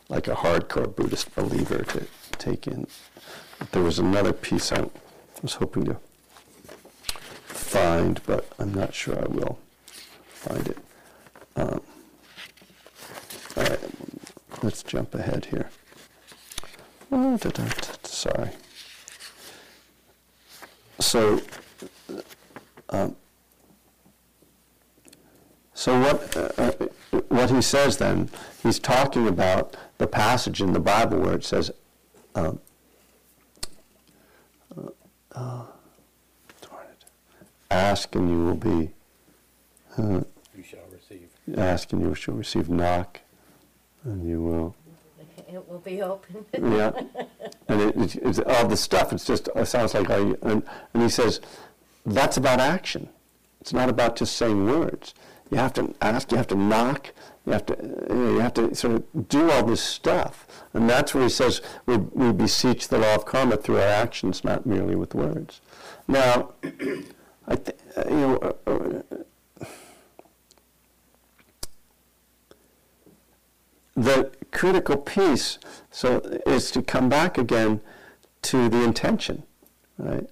like 0.09 0.29
a 0.29 0.35
hardcore 0.35 0.95
Buddhist 0.95 1.35
believer 1.35 1.83
to 1.83 2.07
take 2.33 2.67
in. 2.67 2.87
But 3.59 3.73
there 3.73 3.83
was 3.83 3.99
another 3.99 4.33
piece 4.33 4.71
I 4.71 4.89
was 5.43 5.55
hoping 5.55 5.87
to 5.87 5.97
find, 7.49 8.21
but 8.27 8.49
I'm 8.59 8.73
not 8.73 8.95
sure 8.95 9.19
I 9.19 9.27
will 9.27 9.59
find 10.29 10.69
it. 10.69 10.79
Um, 11.57 11.81
all 13.57 13.65
right, 13.65 13.81
let's 14.63 14.85
jump 14.85 15.15
ahead 15.15 15.47
here. 15.47 15.69
Oh, 17.11 17.37
da, 17.39 17.51
da, 17.51 17.65
da, 17.65 17.93
sorry. 18.05 18.51
So, 21.01 21.41
um, 22.91 23.17
so 25.79 26.01
what, 26.01 26.37
uh, 26.37 26.51
uh, 26.59 27.19
what 27.29 27.51
he 27.51 27.63
says 27.63 27.99
then, 27.99 28.31
he's 28.65 28.81
talking 28.81 29.29
about 29.29 29.77
the 29.99 30.09
passage 30.09 30.61
in 30.61 30.73
the 30.73 30.81
Bible 30.81 31.21
where 31.21 31.35
it 31.35 31.45
says, 31.45 31.71
um, 32.35 32.59
uh, 34.77 34.89
uh 35.37 35.63
ask 37.71 38.13
and 38.17 38.29
you 38.29 38.45
will 38.45 38.57
be. 38.57 38.91
Uh, 39.97 40.23
you 40.57 40.65
shall 40.65 40.81
receive. 40.93 41.29
Ask 41.57 41.93
and 41.93 42.03
you 42.03 42.13
shall 42.13 42.35
receive. 42.35 42.69
Knock 42.69 43.21
and 44.03 44.29
you 44.29 44.43
will. 44.43 44.75
It 45.47 45.69
will 45.69 45.79
be 45.79 46.03
open. 46.03 46.45
yeah, 46.55 46.91
and 47.69 47.81
it, 47.81 47.97
it, 47.97 48.17
it's 48.17 48.41
all 48.41 48.67
the 48.67 48.77
stuff. 48.77 49.13
It's 49.13 49.25
just 49.25 49.49
it 49.55 49.67
sounds 49.67 49.95
like 49.95 50.11
I 50.11 50.35
and, 50.43 50.65
and 50.93 51.03
he 51.05 51.09
says 51.09 51.41
that's 52.05 52.37
about 52.37 52.59
action. 52.59 53.11
It's 53.61 53.73
not 53.73 53.89
about 53.89 54.17
just 54.17 54.37
saying 54.37 54.67
words. 54.67 55.15
You 55.51 55.59
have 55.59 55.73
to 55.75 55.95
ask, 56.03 56.31
you 56.31 56.37
have 56.37 56.49
to 56.49 56.55
knock, 56.55 57.13
you 57.47 57.53
have 57.53 57.67
to, 57.67 58.07
you, 58.11 58.39
have 58.39 58.55
to 58.55 58.75
sort 58.75 58.97
of 58.97 59.29
do 59.29 59.51
all 59.51 59.63
this 59.65 59.81
stuff. 59.83 60.47
And 60.75 60.89
that's 60.89 61.15
where 61.15 61.25
he 61.25 61.31
says 61.31 61.63
we, 61.87 61.97
we 61.97 62.33
beseech 62.33 62.89
the 62.89 62.99
law 62.99 63.15
of 63.15 63.25
karma 63.25 63.57
through 63.57 63.77
our 63.77 63.89
actions, 63.89 64.45
not 64.45 64.67
merely 64.67 64.95
with 64.95 65.15
words. 65.15 65.61
Now, 66.07 66.53
I 67.47 67.57
th- 67.57 67.79
uh, 67.97 68.05
you 68.09 68.17
know, 68.17 68.57
uh, 68.67 68.71
uh, 68.71 69.65
the 73.95 74.31
critical 74.53 74.97
piece 74.97 75.59
so 75.91 76.19
is 76.47 76.71
to 76.71 76.83
come 76.83 77.09
back 77.09 77.39
again 77.39 77.81
to 78.43 78.69
the 78.69 78.83
intention, 78.83 79.43
right? 79.97 80.29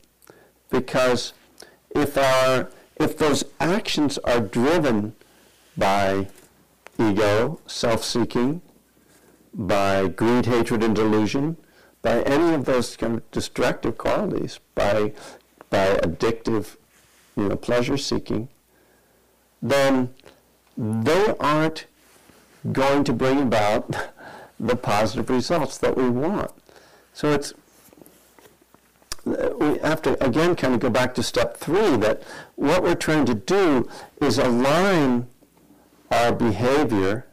Because 0.71 1.33
if 1.91 2.17
our 2.17 2.71
if 2.99 3.17
those 3.17 3.45
actions 3.61 4.19
are 4.19 4.41
driven 4.41 5.15
by 5.76 6.29
ego, 6.99 7.61
self 7.67 8.03
seeking, 8.03 8.62
by 9.53 10.09
greed, 10.09 10.47
hatred, 10.47 10.83
and 10.83 10.95
delusion, 10.95 11.57
by 12.03 12.23
any 12.23 12.55
of 12.55 12.65
those 12.65 12.97
kind 12.97 13.17
of 13.17 13.31
destructive 13.31 13.99
qualities, 13.99 14.61
by, 14.75 15.12
by 15.71 15.97
addictive 15.97 16.76
you 17.37 17.49
know, 17.49 17.57
pleasure 17.57 17.97
seeking, 17.97 18.49
then 19.62 20.15
they 20.76 21.35
aren't 21.41 21.87
going 22.73 23.05
to 23.05 23.12
bring 23.12 23.41
about 23.41 23.95
the 24.61 24.76
positive 24.76 25.29
results 25.31 25.79
that 25.79 25.97
we 25.97 26.09
want. 26.09 26.50
So 27.12 27.33
it's 27.33 27.53
we 29.26 29.78
have 29.78 30.00
to 30.02 30.25
again 30.25 30.54
kind 30.54 30.75
of 30.75 30.80
go 30.80 30.88
back 30.88 31.14
to 31.14 31.23
step 31.23 31.56
three 31.56 31.97
that 31.97 32.23
what 32.54 32.83
we're 32.83 32.95
trying 32.95 33.26
to 33.26 33.35
do 33.35 33.88
is 34.21 34.38
align 34.38 35.26
our 36.11 36.33
behavior, 36.33 37.26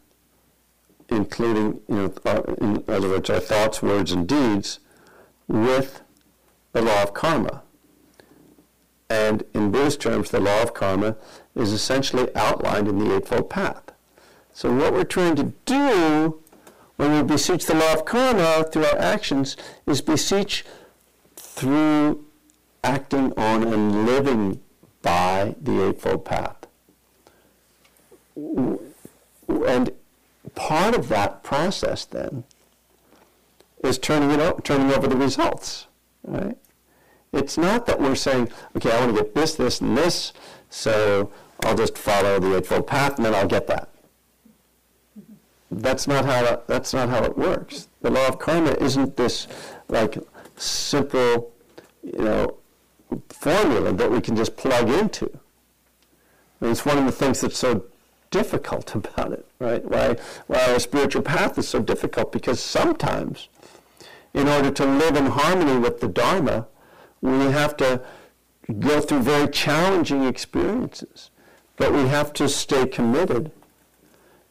including, 1.09 1.81
you 1.87 1.95
know, 1.95 2.13
our, 2.25 2.43
in 2.55 2.83
other 2.87 3.09
words, 3.09 3.29
our 3.29 3.39
thoughts, 3.39 3.83
words, 3.83 4.11
and 4.11 4.27
deeds, 4.27 4.79
with 5.47 6.01
the 6.71 6.81
law 6.81 7.03
of 7.03 7.13
karma. 7.13 7.61
And 9.09 9.43
in 9.53 9.71
Buddhist 9.71 10.01
terms, 10.01 10.31
the 10.31 10.39
law 10.39 10.63
of 10.63 10.73
karma 10.73 11.17
is 11.55 11.71
essentially 11.71 12.35
outlined 12.35 12.87
in 12.87 12.97
the 12.97 13.15
Eightfold 13.15 13.51
Path. 13.51 13.91
So 14.51 14.73
what 14.73 14.93
we're 14.93 15.03
trying 15.03 15.35
to 15.35 15.53
do 15.65 16.39
when 16.95 17.15
we 17.15 17.21
beseech 17.21 17.65
the 17.65 17.75
law 17.75 17.93
of 17.93 18.05
karma 18.05 18.63
through 18.71 18.85
our 18.85 18.97
actions 18.97 19.55
is 19.85 20.01
beseech 20.01 20.65
through 21.55 22.25
acting 22.83 23.31
on 23.37 23.63
and 23.63 24.05
living 24.05 24.59
by 25.03 25.55
the 25.61 25.87
Eightfold 25.87 26.25
Path. 26.25 26.65
And 28.35 29.91
part 30.55 30.95
of 30.95 31.09
that 31.09 31.43
process 31.43 32.05
then 32.05 32.43
is 33.83 33.99
turning 33.99 34.31
it 34.31 34.39
o- 34.39 34.59
turning 34.63 34.91
over 34.91 35.07
the 35.07 35.15
results, 35.15 35.85
right? 36.23 36.57
It's 37.31 37.57
not 37.57 37.85
that 37.85 38.01
we're 38.01 38.15
saying, 38.15 38.49
okay, 38.75 38.91
I 38.91 38.99
want 38.99 39.15
to 39.15 39.23
get 39.23 39.35
this, 39.35 39.55
this, 39.55 39.79
and 39.79 39.95
this, 39.95 40.33
so 40.69 41.31
I'll 41.63 41.75
just 41.75 41.97
follow 41.97 42.39
the 42.39 42.57
Eightfold 42.57 42.87
Path 42.87 43.17
and 43.17 43.25
then 43.25 43.35
I'll 43.35 43.47
get 43.47 43.67
that. 43.67 43.89
That's 45.69 46.07
not 46.07 46.25
how 46.25 46.45
it, 46.45 46.67
that's 46.67 46.93
not 46.93 47.09
how 47.09 47.23
it 47.23 47.37
works. 47.37 47.87
The 48.01 48.09
law 48.09 48.27
of 48.27 48.39
karma 48.39 48.71
isn't 48.71 49.17
this 49.17 49.47
like 49.87 50.17
simple, 50.63 51.51
you 52.03 52.23
know, 52.23 52.57
formula 53.29 53.93
that 53.93 54.11
we 54.11 54.21
can 54.21 54.35
just 54.35 54.55
plug 54.57 54.89
into. 54.89 55.29
And 56.61 56.71
it's 56.71 56.85
one 56.85 56.97
of 56.97 57.05
the 57.05 57.11
things 57.11 57.41
that's 57.41 57.57
so 57.57 57.85
difficult 58.31 58.95
about 59.01 59.31
it, 59.31 59.45
right? 59.59 59.83
Why, 59.85 60.17
why 60.47 60.71
our 60.71 60.79
spiritual 60.79 61.21
path 61.21 61.57
is 61.57 61.67
so 61.67 61.79
difficult 61.79 62.31
because 62.31 62.59
sometimes, 62.59 63.47
in 64.33 64.47
order 64.47 64.71
to 64.71 64.85
live 64.85 65.15
in 65.15 65.27
harmony 65.27 65.77
with 65.77 65.99
the 65.99 66.07
Dharma, 66.07 66.67
we 67.21 67.51
have 67.51 67.77
to 67.77 68.01
go 68.79 69.01
through 69.01 69.21
very 69.21 69.47
challenging 69.47 70.23
experiences. 70.23 71.29
But 71.75 71.91
we 71.91 72.07
have 72.07 72.33
to 72.33 72.47
stay 72.47 72.85
committed 72.85 73.51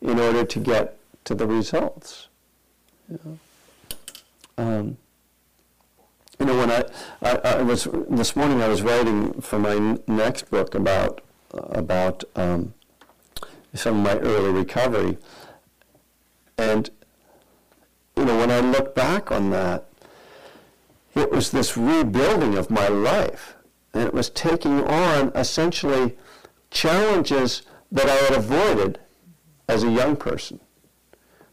in 0.01 0.19
order 0.19 0.45
to 0.45 0.59
get 0.59 0.99
to 1.25 1.35
the 1.35 1.47
results. 1.47 2.29
You 3.09 3.21
know? 3.25 3.39
um, 4.59 4.97
you 6.43 6.47
know, 6.49 6.59
when 6.59 6.73
I, 6.73 6.85
I, 7.23 7.59
I 7.59 7.63
was 7.63 7.87
this 8.11 8.35
morning, 8.35 8.63
I 8.63 8.67
was 8.67 8.83
writing 8.83 9.41
for 9.41 9.61
my 9.61 10.01
next 10.09 10.51
book 10.51 10.75
about 10.75 11.21
about 11.53 12.25
um, 12.35 12.75
some 13.75 13.99
of 13.99 14.03
my 14.03 14.19
early 14.19 14.51
recovery, 14.51 15.19
and 16.59 16.91
you 18.17 18.25
know, 18.25 18.37
when 18.39 18.51
I 18.51 18.59
look 18.59 18.93
back 18.93 19.31
on 19.31 19.51
that, 19.51 19.87
it 21.15 21.31
was 21.31 21.53
this 21.53 21.77
rebuilding 21.77 22.59
of 22.59 22.71
my 22.71 22.89
life, 22.89 23.55
and 23.95 24.03
it 24.03 24.13
was 24.13 24.29
taking 24.29 24.83
on 24.83 25.31
essentially 25.37 26.19
challenges 26.73 27.63
that 27.93 28.09
I 28.09 28.17
had 28.17 28.35
avoided 28.35 28.99
as 29.69 29.85
a 29.85 29.91
young 29.93 30.17
person, 30.17 30.59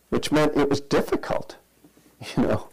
which 0.09 0.31
meant 0.31 0.57
it 0.57 0.67
was 0.67 0.81
difficult, 0.81 1.57
you 2.35 2.41
know 2.41 2.69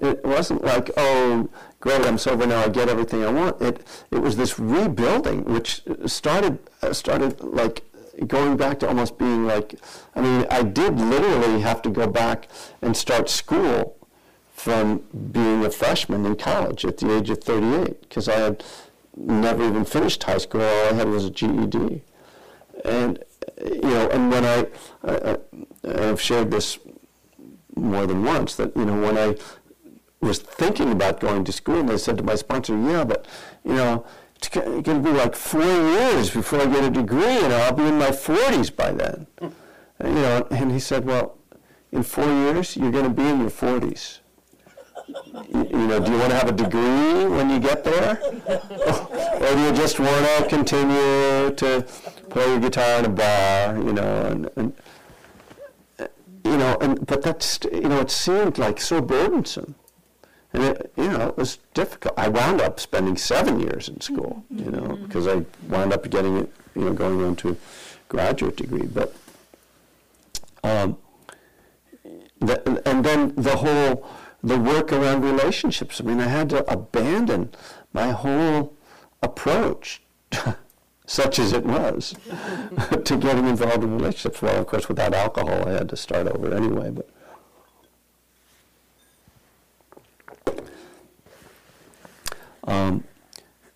it 0.00 0.24
wasn't 0.24 0.62
like, 0.64 0.90
oh, 0.96 1.48
great, 1.80 2.04
I'm 2.06 2.18
sober 2.18 2.46
now, 2.46 2.62
I 2.62 2.68
get 2.68 2.88
everything 2.88 3.24
I 3.24 3.30
want. 3.30 3.60
It, 3.60 3.86
it 4.10 4.18
was 4.18 4.36
this 4.36 4.58
rebuilding, 4.58 5.44
which 5.44 5.82
started, 6.06 6.58
started 6.92 7.40
like 7.40 7.82
going 8.26 8.56
back 8.56 8.78
to 8.80 8.88
almost 8.88 9.18
being 9.18 9.46
like, 9.46 9.74
I 10.14 10.20
mean, 10.20 10.46
I 10.50 10.62
did 10.62 10.98
literally 10.98 11.60
have 11.60 11.82
to 11.82 11.90
go 11.90 12.06
back 12.06 12.48
and 12.80 12.96
start 12.96 13.28
school 13.28 13.96
from 14.52 15.02
being 15.32 15.64
a 15.64 15.70
freshman 15.70 16.24
in 16.24 16.36
college 16.36 16.84
at 16.84 16.98
the 16.98 17.16
age 17.16 17.30
of 17.30 17.42
38, 17.42 18.02
because 18.02 18.28
I 18.28 18.36
had 18.36 18.64
never 19.16 19.66
even 19.66 19.84
finished 19.84 20.22
high 20.22 20.38
school. 20.38 20.60
All 20.60 20.90
I 20.90 20.92
had 20.92 21.08
was 21.08 21.24
a 21.24 21.30
GED. 21.30 22.02
And, 22.84 23.24
you 23.64 23.80
know, 23.80 24.08
and 24.10 24.30
when 24.30 24.44
I, 24.44 24.66
I 25.04 25.38
I've 25.84 26.20
shared 26.20 26.50
this 26.50 26.78
more 27.76 28.06
than 28.06 28.24
once 28.24 28.54
that 28.56 28.76
you 28.76 28.84
know 28.84 29.00
when 29.00 29.16
I 29.18 29.36
was 30.20 30.38
thinking 30.38 30.92
about 30.92 31.20
going 31.20 31.44
to 31.44 31.52
school, 31.52 31.80
and 31.80 31.90
I 31.90 31.96
said 31.96 32.16
to 32.18 32.22
my 32.22 32.36
sponsor, 32.36 32.76
"Yeah, 32.78 33.04
but 33.04 33.26
you 33.64 33.74
know." 33.74 34.04
It's 34.44 34.48
going 34.48 34.82
to 34.82 34.98
be 34.98 35.12
like 35.12 35.36
four 35.36 35.62
years 35.62 36.28
before 36.30 36.62
I 36.62 36.66
get 36.66 36.82
a 36.82 36.90
degree, 36.90 37.22
and 37.44 37.52
I'll 37.52 37.72
be 37.72 37.84
in 37.84 37.96
my 37.96 38.10
40s 38.10 38.74
by 38.74 38.90
then. 38.90 39.28
And, 40.00 40.16
you 40.16 40.20
know, 40.20 40.48
and 40.50 40.72
he 40.72 40.80
said, 40.80 41.04
"Well, 41.04 41.38
in 41.92 42.02
four 42.02 42.24
years, 42.24 42.76
you're 42.76 42.90
going 42.90 43.04
to 43.04 43.10
be 43.10 43.22
in 43.22 43.40
your 43.40 43.50
40s. 43.50 44.18
You, 45.06 45.68
you 45.70 45.86
know, 45.86 46.00
do 46.00 46.10
you 46.10 46.18
want 46.18 46.30
to 46.30 46.36
have 46.36 46.48
a 46.48 46.52
degree 46.52 47.26
when 47.26 47.50
you 47.50 47.60
get 47.60 47.84
there, 47.84 48.18
or 48.48 49.54
do 49.54 49.60
you 49.60 49.72
just 49.72 50.00
want 50.00 50.26
to 50.26 50.46
continue 50.48 51.50
to 51.54 51.86
play 52.30 52.46
your 52.46 52.60
guitar 52.60 53.00
in 53.00 53.04
a 53.04 53.08
bar? 53.08 53.76
You 53.76 53.92
know, 53.92 54.26
and, 54.26 54.50
and 54.56 54.72
you 56.44 56.56
know, 56.56 56.76
and 56.80 57.06
but 57.06 57.22
that's 57.22 57.58
you 57.70 57.88
know, 57.88 58.00
it 58.00 58.10
seemed 58.10 58.58
like 58.58 58.80
so 58.80 59.00
burdensome, 59.00 59.74
and 60.52 60.64
it 60.64 60.92
you 60.96 61.08
know 61.08 61.28
it 61.28 61.36
was 61.36 61.58
difficult. 61.74 62.14
I 62.16 62.28
wound 62.28 62.60
up 62.60 62.80
spending 62.80 63.16
seven 63.16 63.60
years 63.60 63.88
in 63.88 64.00
school, 64.00 64.44
you 64.50 64.70
know, 64.70 64.98
because 65.02 65.26
I 65.26 65.44
wound 65.68 65.92
up 65.92 66.08
getting 66.10 66.36
it, 66.38 66.52
you 66.74 66.84
know, 66.84 66.92
going 66.92 67.22
on 67.22 67.36
to 67.36 67.56
graduate 68.08 68.56
degree, 68.56 68.86
but. 68.86 69.14
Um, 70.64 70.96
the, 72.38 72.82
and 72.88 73.04
then 73.04 73.34
the 73.36 73.56
whole 73.56 74.06
the 74.42 74.58
work 74.58 74.92
around 74.92 75.22
relationships. 75.22 76.00
I 76.00 76.04
mean, 76.04 76.20
I 76.20 76.26
had 76.26 76.50
to 76.50 76.70
abandon 76.70 77.50
my 77.92 78.10
whole 78.10 78.74
approach 79.22 80.02
such 81.12 81.38
as 81.38 81.52
it 81.52 81.62
was, 81.66 82.14
to 83.04 83.18
getting 83.18 83.46
involved 83.46 83.84
in 83.84 83.98
relationships. 83.98 84.40
Well, 84.40 84.58
of 84.58 84.66
course, 84.66 84.88
without 84.88 85.12
alcohol, 85.12 85.68
I 85.68 85.72
had 85.72 85.90
to 85.90 85.96
start 85.96 86.26
over 86.26 86.54
anyway. 86.54 86.90
But 86.90 87.10
um, 92.64 93.04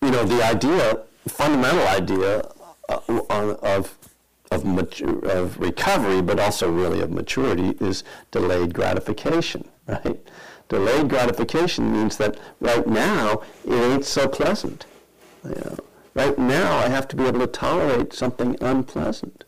you 0.00 0.11
know, 0.11 0.25
the 0.25 0.43
idea, 0.43 1.02
fundamental 1.28 1.87
idea 1.87 2.38
uh, 2.88 3.01
of 3.62 3.99
of, 4.51 4.64
mature, 4.64 5.18
of 5.29 5.59
recovery, 5.59 6.22
but 6.22 6.40
also 6.40 6.70
really 6.70 7.03
of 7.03 7.11
maturity, 7.11 7.77
is 7.85 8.03
delayed 8.31 8.72
gratification. 8.75 9.68
Right? 9.88 10.18
Delayed 10.68 11.09
gratification 11.09 11.92
means 11.92 12.16
that 12.16 12.40
right 12.59 12.88
now 12.88 13.42
it 13.64 13.72
ain't 13.72 14.05
so 14.05 14.27
pleasant. 14.27 14.85
You 15.44 15.51
know, 15.51 15.77
Right 16.16 16.38
now, 16.38 16.79
I 16.79 16.88
have 16.88 17.07
to 17.09 17.16
be 17.16 17.24
able 17.26 17.40
to 17.40 17.46
tolerate 17.46 18.14
something 18.14 18.57
unpleasant. 18.62 19.44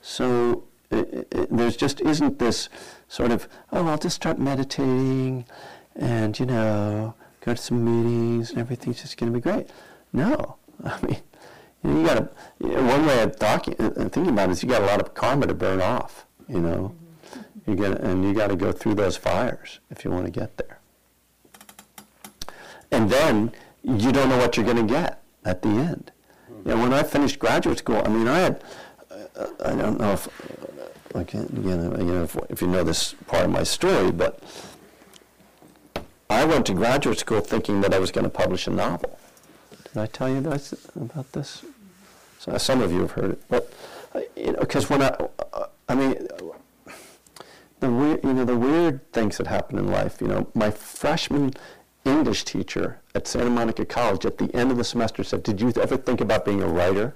So 0.00 0.64
it, 0.90 1.28
it, 1.30 1.48
there's 1.48 1.76
just 1.76 2.00
isn't 2.00 2.40
this 2.40 2.68
sort 3.06 3.30
of, 3.30 3.46
oh, 3.70 3.86
I'll 3.86 3.98
just 3.98 4.16
start 4.16 4.40
meditating 4.40 5.44
and, 5.94 6.36
you 6.36 6.46
know, 6.46 7.14
go 7.40 7.54
to 7.54 7.56
some 7.56 7.84
meetings 7.84 8.50
and 8.50 8.58
everything's 8.58 9.00
just 9.00 9.16
going 9.16 9.32
to 9.32 9.38
be 9.38 9.40
great. 9.40 9.70
No. 10.12 10.56
I 10.84 11.00
mean, 11.06 11.18
you, 11.84 11.90
know, 11.90 12.00
you 12.00 12.04
got 12.06 12.14
to, 12.14 12.28
you 12.58 12.72
know, 12.74 12.82
one 12.82 13.06
way 13.06 13.22
of 13.22 13.38
talking, 13.38 13.76
uh, 13.78 14.08
thinking 14.08 14.30
about 14.30 14.48
it 14.48 14.52
is 14.54 14.64
you 14.64 14.68
got 14.68 14.82
a 14.82 14.86
lot 14.86 15.00
of 15.00 15.14
karma 15.14 15.46
to 15.46 15.54
burn 15.54 15.80
off, 15.80 16.26
you 16.48 16.58
know. 16.58 16.96
You 17.64 17.76
get, 17.76 18.00
and 18.00 18.24
you 18.24 18.34
got 18.34 18.48
to 18.48 18.56
go 18.56 18.72
through 18.72 18.94
those 18.94 19.16
fires 19.16 19.78
if 19.88 20.04
you 20.04 20.10
want 20.10 20.24
to 20.24 20.32
get 20.32 20.56
there. 20.56 20.80
And 22.90 23.08
then 23.08 23.52
you 23.82 24.12
don't 24.12 24.28
know 24.28 24.38
what 24.38 24.56
you're 24.56 24.66
going 24.66 24.86
to 24.86 24.92
get 24.92 25.22
at 25.44 25.62
the 25.62 25.68
end. 25.68 26.12
You 26.64 26.74
know, 26.74 26.82
when 26.82 26.92
I 26.92 27.02
finished 27.02 27.38
graduate 27.38 27.78
school, 27.78 28.00
I 28.04 28.08
mean, 28.08 28.28
I 28.28 28.38
had, 28.38 28.64
uh, 29.10 29.46
I 29.64 29.74
don't 29.74 29.98
know 29.98 30.12
if, 30.12 30.28
uh, 30.28 31.18
I 31.18 31.24
can't, 31.24 31.50
you 31.52 31.76
know, 31.76 31.96
you 31.98 32.04
know 32.04 32.22
if, 32.22 32.36
if 32.48 32.60
you 32.62 32.68
know 32.68 32.84
this 32.84 33.14
part 33.26 33.44
of 33.44 33.50
my 33.50 33.64
story, 33.64 34.12
but 34.12 34.40
I 36.30 36.44
went 36.44 36.66
to 36.66 36.74
graduate 36.74 37.18
school 37.18 37.40
thinking 37.40 37.80
that 37.80 37.92
I 37.92 37.98
was 37.98 38.10
going 38.10 38.24
to 38.24 38.30
publish 38.30 38.66
a 38.66 38.70
novel. 38.70 39.18
Did 39.84 39.96
I 39.96 40.06
tell 40.06 40.28
you 40.28 40.40
this, 40.40 40.74
about 40.96 41.32
this? 41.32 41.64
So 42.38 42.56
some 42.58 42.80
of 42.80 42.92
you 42.92 43.00
have 43.00 43.12
heard 43.12 43.32
it, 43.32 43.42
but 43.48 43.72
uh, 44.14 44.20
you 44.36 44.52
know, 44.52 44.60
because 44.60 44.88
when 44.88 45.02
I, 45.02 45.08
uh, 45.52 45.66
I 45.88 45.94
mean, 45.94 46.26
the 47.82 47.90
weird, 47.90 48.24
you 48.24 48.32
know, 48.32 48.44
the 48.44 48.56
weird 48.56 49.12
things 49.12 49.36
that 49.38 49.48
happen 49.48 49.76
in 49.78 49.90
life. 49.90 50.20
You 50.20 50.28
know, 50.28 50.46
my 50.54 50.70
freshman 50.70 51.52
English 52.04 52.44
teacher 52.44 53.00
at 53.14 53.26
Santa 53.26 53.50
Monica 53.50 53.84
College 53.84 54.26
at 54.26 54.38
the 54.38 54.54
end 54.54 54.70
of 54.70 54.76
the 54.76 54.84
semester 54.84 55.22
said, 55.22 55.42
Did 55.42 55.60
you 55.60 55.72
ever 55.80 55.96
think 55.96 56.20
about 56.20 56.44
being 56.44 56.62
a 56.62 56.66
writer? 56.66 57.14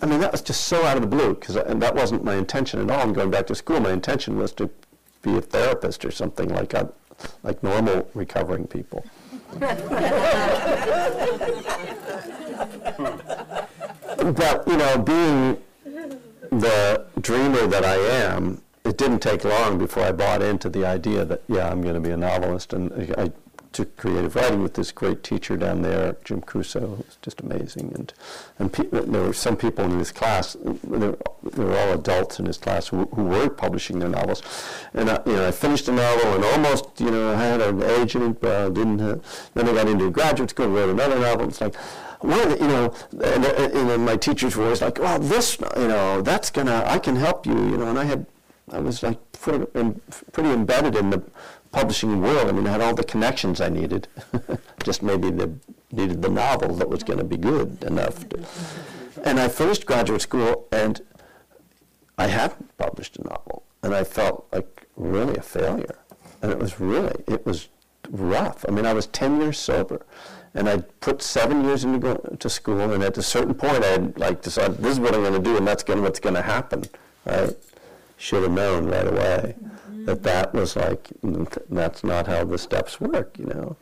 I 0.00 0.06
mean, 0.06 0.20
that 0.20 0.32
was 0.32 0.42
just 0.42 0.66
so 0.66 0.84
out 0.84 0.96
of 0.96 1.02
the 1.02 1.08
blue, 1.08 1.34
because 1.34 1.54
that 1.54 1.94
wasn't 1.94 2.24
my 2.24 2.34
intention 2.34 2.80
at 2.80 2.90
all 2.90 3.08
in 3.08 3.14
going 3.14 3.30
back 3.30 3.46
to 3.46 3.54
school. 3.54 3.80
My 3.80 3.92
intention 3.92 4.36
was 4.36 4.52
to 4.52 4.68
be 5.22 5.36
a 5.36 5.40
therapist 5.40 6.04
or 6.04 6.10
something 6.10 6.48
like 6.48 6.74
a, 6.74 6.92
like 7.42 7.62
normal 7.62 8.10
recovering 8.12 8.66
people. 8.66 9.04
but 9.58 9.78
you 14.66 14.76
know, 14.76 14.98
being 14.98 15.58
the 16.50 17.06
dreamer 17.20 17.66
that 17.66 17.84
I 17.84 17.96
am, 17.96 18.60
it 18.84 18.98
didn't 18.98 19.20
take 19.20 19.44
long 19.44 19.78
before 19.78 20.02
I 20.02 20.12
bought 20.12 20.42
into 20.42 20.68
the 20.68 20.84
idea 20.84 21.24
that 21.24 21.42
yeah, 21.48 21.70
I'm 21.70 21.82
going 21.82 21.94
to 21.94 22.00
be 22.00 22.10
a 22.10 22.16
novelist, 22.16 22.74
and 22.74 22.92
I 23.16 23.32
took 23.74 23.96
creative 23.96 24.36
writing 24.36 24.62
with 24.62 24.74
this 24.74 24.92
great 24.92 25.22
teacher 25.22 25.56
down 25.56 25.82
there, 25.82 26.16
Jim 26.24 26.40
Krusoe. 26.40 26.96
Was 26.96 27.18
just 27.20 27.40
amazing. 27.40 27.92
And 27.94 28.12
and 28.58 28.72
pe- 28.72 28.88
there 28.88 29.22
were 29.22 29.32
some 29.32 29.56
people 29.56 29.84
in 29.84 29.98
his 29.98 30.12
class. 30.12 30.56
They 30.62 30.98
were, 30.98 31.18
they 31.42 31.64
all 31.64 31.92
adults 31.92 32.38
in 32.38 32.46
his 32.46 32.56
class 32.56 32.88
who, 32.88 33.04
who 33.06 33.24
were 33.24 33.50
publishing 33.50 33.98
their 33.98 34.08
novels. 34.08 34.42
And 34.94 35.10
I, 35.10 35.20
you 35.26 35.32
know, 35.32 35.48
I 35.48 35.50
finished 35.50 35.88
a 35.88 35.92
novel 35.92 36.34
and 36.34 36.44
almost 36.44 37.00
you 37.00 37.10
know 37.10 37.34
had 37.36 37.60
an 37.60 37.82
agent, 37.82 38.40
but 38.40 38.50
uh, 38.50 38.68
didn't. 38.70 39.00
Have, 39.00 39.50
then 39.54 39.68
I 39.68 39.72
got 39.74 39.88
into 39.88 40.10
graduate 40.10 40.50
school, 40.50 40.66
and 40.66 40.74
wrote 40.74 40.90
another 40.90 41.18
novel. 41.18 41.48
It's 41.48 41.60
like. 41.60 41.74
One 42.20 42.48
the, 42.48 42.56
you 42.56 42.68
know, 42.68 42.94
and, 43.22 43.44
and, 43.44 43.90
and 43.90 44.02
my 44.06 44.16
teachers 44.16 44.56
were 44.56 44.64
always 44.64 44.80
like, 44.80 44.98
"Well, 44.98 45.18
this, 45.18 45.58
you 45.76 45.88
know, 45.88 46.22
that's 46.22 46.48
gonna, 46.48 46.82
I 46.86 46.98
can 46.98 47.16
help 47.16 47.44
you," 47.44 47.52
you 47.52 47.76
know, 47.76 47.88
and 47.88 47.98
I 47.98 48.04
had 48.04 48.24
I 48.72 48.78
was 48.78 49.02
like 49.02 49.18
pretty, 49.32 49.66
pretty 50.32 50.50
embedded 50.50 50.96
in 50.96 51.10
the 51.10 51.22
publishing 51.74 52.20
world. 52.20 52.48
I 52.48 52.52
mean, 52.52 52.66
I 52.68 52.70
had 52.70 52.80
all 52.80 52.94
the 52.94 53.04
connections 53.04 53.60
I 53.60 53.68
needed. 53.68 54.06
Just 54.84 55.02
maybe 55.02 55.30
the, 55.30 55.52
needed 55.90 56.22
the 56.22 56.28
novel 56.28 56.74
that 56.76 56.88
was 56.88 57.02
going 57.02 57.18
to 57.18 57.24
be 57.24 57.36
good 57.36 57.82
enough. 57.82 58.28
To, 58.28 58.44
and 59.24 59.40
I 59.40 59.48
finished 59.48 59.84
graduate 59.84 60.22
school, 60.22 60.68
and 60.70 61.00
I 62.16 62.28
hadn't 62.28 62.76
published 62.78 63.16
a 63.16 63.24
novel, 63.24 63.64
and 63.82 63.92
I 63.92 64.04
felt 64.04 64.46
like 64.52 64.86
really 64.96 65.36
a 65.36 65.42
failure. 65.42 65.98
And 66.42 66.52
it 66.52 66.58
was 66.58 66.78
really, 66.78 67.24
it 67.26 67.44
was 67.44 67.68
rough. 68.08 68.64
I 68.68 68.70
mean, 68.70 68.86
I 68.86 68.92
was 68.92 69.06
10 69.08 69.40
years 69.40 69.58
sober, 69.58 70.06
and 70.54 70.68
I 70.68 70.76
put 71.00 71.22
seven 71.22 71.64
years 71.64 71.82
into 71.82 71.98
go, 71.98 72.14
to 72.38 72.48
school, 72.48 72.92
and 72.92 73.02
at 73.02 73.18
a 73.18 73.22
certain 73.22 73.54
point, 73.54 73.82
I 73.82 73.88
had 73.88 74.18
like 74.18 74.42
decided 74.42 74.78
this 74.78 74.92
is 74.92 75.00
what 75.00 75.14
I'm 75.14 75.22
going 75.22 75.32
to 75.32 75.50
do, 75.50 75.56
and 75.56 75.66
that's 75.66 75.82
gonna, 75.82 76.02
what's 76.02 76.20
going 76.20 76.36
to 76.36 76.42
happen. 76.42 76.84
Right? 77.26 77.56
Should 78.16 78.44
have 78.44 78.52
known 78.52 78.86
right 78.86 79.08
away 79.08 79.56
that 80.04 80.22
that 80.22 80.54
was 80.54 80.76
like 80.76 81.08
that's 81.22 82.04
not 82.04 82.26
how 82.26 82.44
the 82.44 82.58
steps 82.58 83.00
work, 83.00 83.38
you 83.38 83.46
know. 83.46 83.76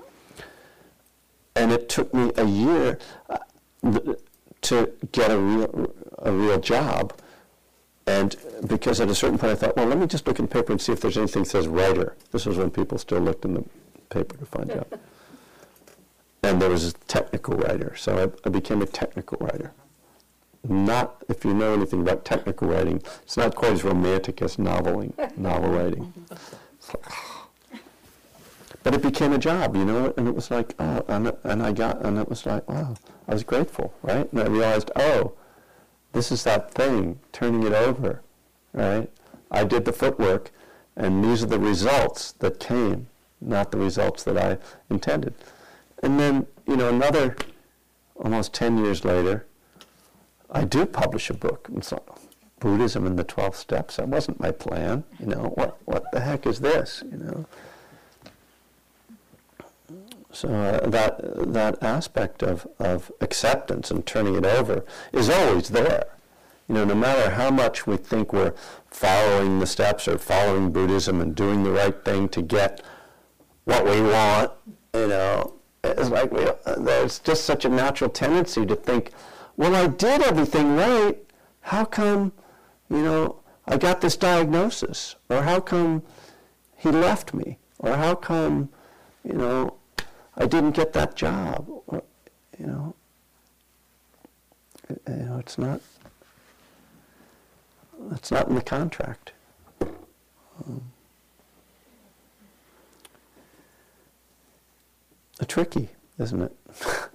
And 1.55 1.73
it 1.73 1.89
took 1.89 2.15
me 2.15 2.33
a 2.37 2.47
year 2.47 2.99
uh, 3.29 3.39
to 4.63 4.93
get 5.13 5.31
a 5.31 5.39
real 5.39 5.95
a 6.19 6.33
real 6.33 6.59
job 6.59 7.13
and 8.07 8.37
because 8.67 9.01
at 9.01 9.09
a 9.09 9.15
certain 9.15 9.39
point 9.39 9.53
I 9.53 9.55
thought, 9.55 9.77
well, 9.77 9.87
let 9.87 9.99
me 9.99 10.07
just 10.07 10.27
look 10.27 10.39
in 10.39 10.47
the 10.47 10.51
paper 10.51 10.73
and 10.73 10.81
see 10.81 10.93
if 10.93 11.01
there's 11.01 11.17
anything 11.17 11.45
that 11.45 11.49
says 11.49 11.69
writer. 11.69 12.17
This 12.31 12.47
was 12.47 12.57
when 12.57 12.71
people 12.71 12.99
still 12.99 13.21
looked 13.21 13.45
in 13.45 13.55
the 13.55 13.65
paper 14.11 14.37
to 14.37 14.47
find 14.47 14.71
out. 14.73 14.93
And 16.45 16.61
there 16.61 16.71
was 16.71 16.85
a 16.85 16.93
technical 17.07 17.57
writer, 17.57 17.95
so 17.95 18.19
I, 18.19 18.49
I 18.49 18.51
became 18.51 18.83
a 18.83 18.87
technical 18.87 19.39
writer. 19.39 19.71
Not, 20.69 21.25
if 21.29 21.45
you 21.45 21.55
know 21.55 21.75
anything 21.75 22.03
about 22.03 22.25
technical 22.25 22.69
writing, 22.69 23.03
it's 23.23 23.37
not 23.37 23.55
quite 23.55 23.73
as 23.73 23.83
romantic 23.85 24.41
as 24.43 24.57
noveling, 24.57 25.13
novel 25.37 25.71
writing. 25.71 26.13
Like, 26.31 27.05
but 28.83 28.95
it 28.95 29.03
became 29.03 29.33
a 29.33 29.39
job, 29.39 29.77
you 29.77 29.85
know, 29.85 30.13
and 30.17 30.27
it 30.27 30.35
was 30.35 30.51
like, 30.51 30.75
oh, 30.79 31.05
and, 31.09 31.33
and 31.45 31.63
I 31.63 31.73
got, 31.73 32.05
and 32.05 32.19
it 32.19 32.29
was 32.29 32.47
like, 32.47 32.69
wow, 32.69 32.97
I 33.29 33.35
was 33.35 33.45
grateful, 33.45 33.95
right? 34.03 34.31
And 34.33 34.41
I 34.41 34.47
realized, 34.47 34.91
oh, 34.97 35.35
this 36.13 36.33
is 36.33 36.45
that 36.45 36.73
thing, 36.73 37.21
turning 37.33 37.63
it 37.65 37.73
over, 37.73 38.23
right? 38.73 39.11
I 39.51 39.65
did 39.65 39.85
the 39.85 39.93
footwork, 39.93 40.51
and 40.97 41.25
these 41.25 41.43
are 41.43 41.47
the 41.47 41.61
results 41.61 42.33
that 42.33 42.59
came, 42.59 43.09
not 43.41 43.71
the 43.71 43.79
results 43.79 44.25
that 44.25 44.37
I 44.37 44.59
intended. 44.91 45.35
And 46.03 46.19
then, 46.19 46.47
you 46.67 46.77
know, 46.77 46.89
another 46.89 47.37
almost 48.17 48.53
10 48.53 48.79
years 48.79 49.05
later, 49.05 49.47
I 50.53 50.65
do 50.65 50.87
publish 50.87 51.31
a 51.31 51.35
book. 51.35 51.69
Like 51.71 52.03
Buddhism 52.61 53.07
and 53.07 53.19
the 53.19 53.25
12 53.25 53.57
Steps. 53.57 53.97
That 53.97 54.09
wasn't 54.09 54.39
my 54.39 54.53
plan. 54.53 55.03
You 55.19 55.27
know, 55.27 55.53
what, 55.57 55.79
what 55.85 56.05
the 56.13 56.21
heck 56.21 56.47
is 56.47 56.61
this? 56.61 57.03
You 57.11 57.19
know. 57.19 57.47
So 60.31 60.49
uh, 60.49 60.89
that, 60.89 61.53
that 61.53 61.83
aspect 61.83 62.43
of, 62.43 62.67
of 62.79 63.11
acceptance 63.21 63.91
and 63.91 64.07
turning 64.07 64.35
it 64.37 64.47
over 64.47 64.85
is 65.13 65.29
always 65.29 65.71
there. 65.71 66.07
You 66.69 66.77
know, 66.77 66.85
no 66.85 66.95
matter 66.95 67.31
how 67.31 67.51
much 67.51 67.87
we 67.87 67.97
think 67.97 68.33
we're 68.33 68.55
following 68.89 69.59
the 69.59 69.67
steps 69.67 70.07
or 70.09 70.17
following 70.17 70.73
Buddhism 70.73 71.21
and 71.21 71.35
doing 71.35 71.65
the 71.65 71.71
right 71.71 72.03
thing 72.05 72.29
to 72.31 72.41
get 72.41 72.83
what 73.65 73.85
we 73.85 74.01
want, 74.01 74.53
you 74.95 75.09
know, 75.09 75.55
it's 75.85 76.09
like 76.09 76.33
we, 76.33 76.45
uh, 76.45 76.77
there's 76.79 77.19
just 77.19 77.45
such 77.45 77.65
a 77.65 77.69
natural 77.69 78.09
tendency 78.09 78.65
to 78.65 78.77
think, 78.77 79.11
well, 79.57 79.75
I 79.75 79.87
did 79.87 80.23
everything 80.23 80.77
right. 80.77 81.19
How 81.61 81.85
come, 81.85 82.33
you 82.91 83.03
know, 83.03 83.41
I 83.67 83.77
got 83.77 84.01
this 84.01 84.17
diagnosis? 84.17 85.17
Or 85.29 85.43
how 85.43 85.61
come 85.61 86.03
he 86.77 86.91
left 86.91 87.35
me? 87.35 87.59
Or 87.79 87.97
how 87.97 88.15
come, 88.15 88.71
you 89.25 89.35
know, 89.35 89.77
I 90.37 90.47
didn't 90.47 90.73
get 90.73 90.93
that 90.95 91.15
job? 91.15 91.67
Or, 91.87 92.03
you 92.59 92.67
know, 92.67 92.95
you 94.89 95.17
know, 95.17 95.39
it's 95.39 95.59
not, 95.59 95.81
it's 98.13 98.31
not 98.31 98.49
in 98.49 98.55
the 98.55 98.63
contract. 98.63 99.33
Um, 99.81 100.93
tricky, 105.47 105.91
isn't 106.19 106.41
it? 106.41 106.57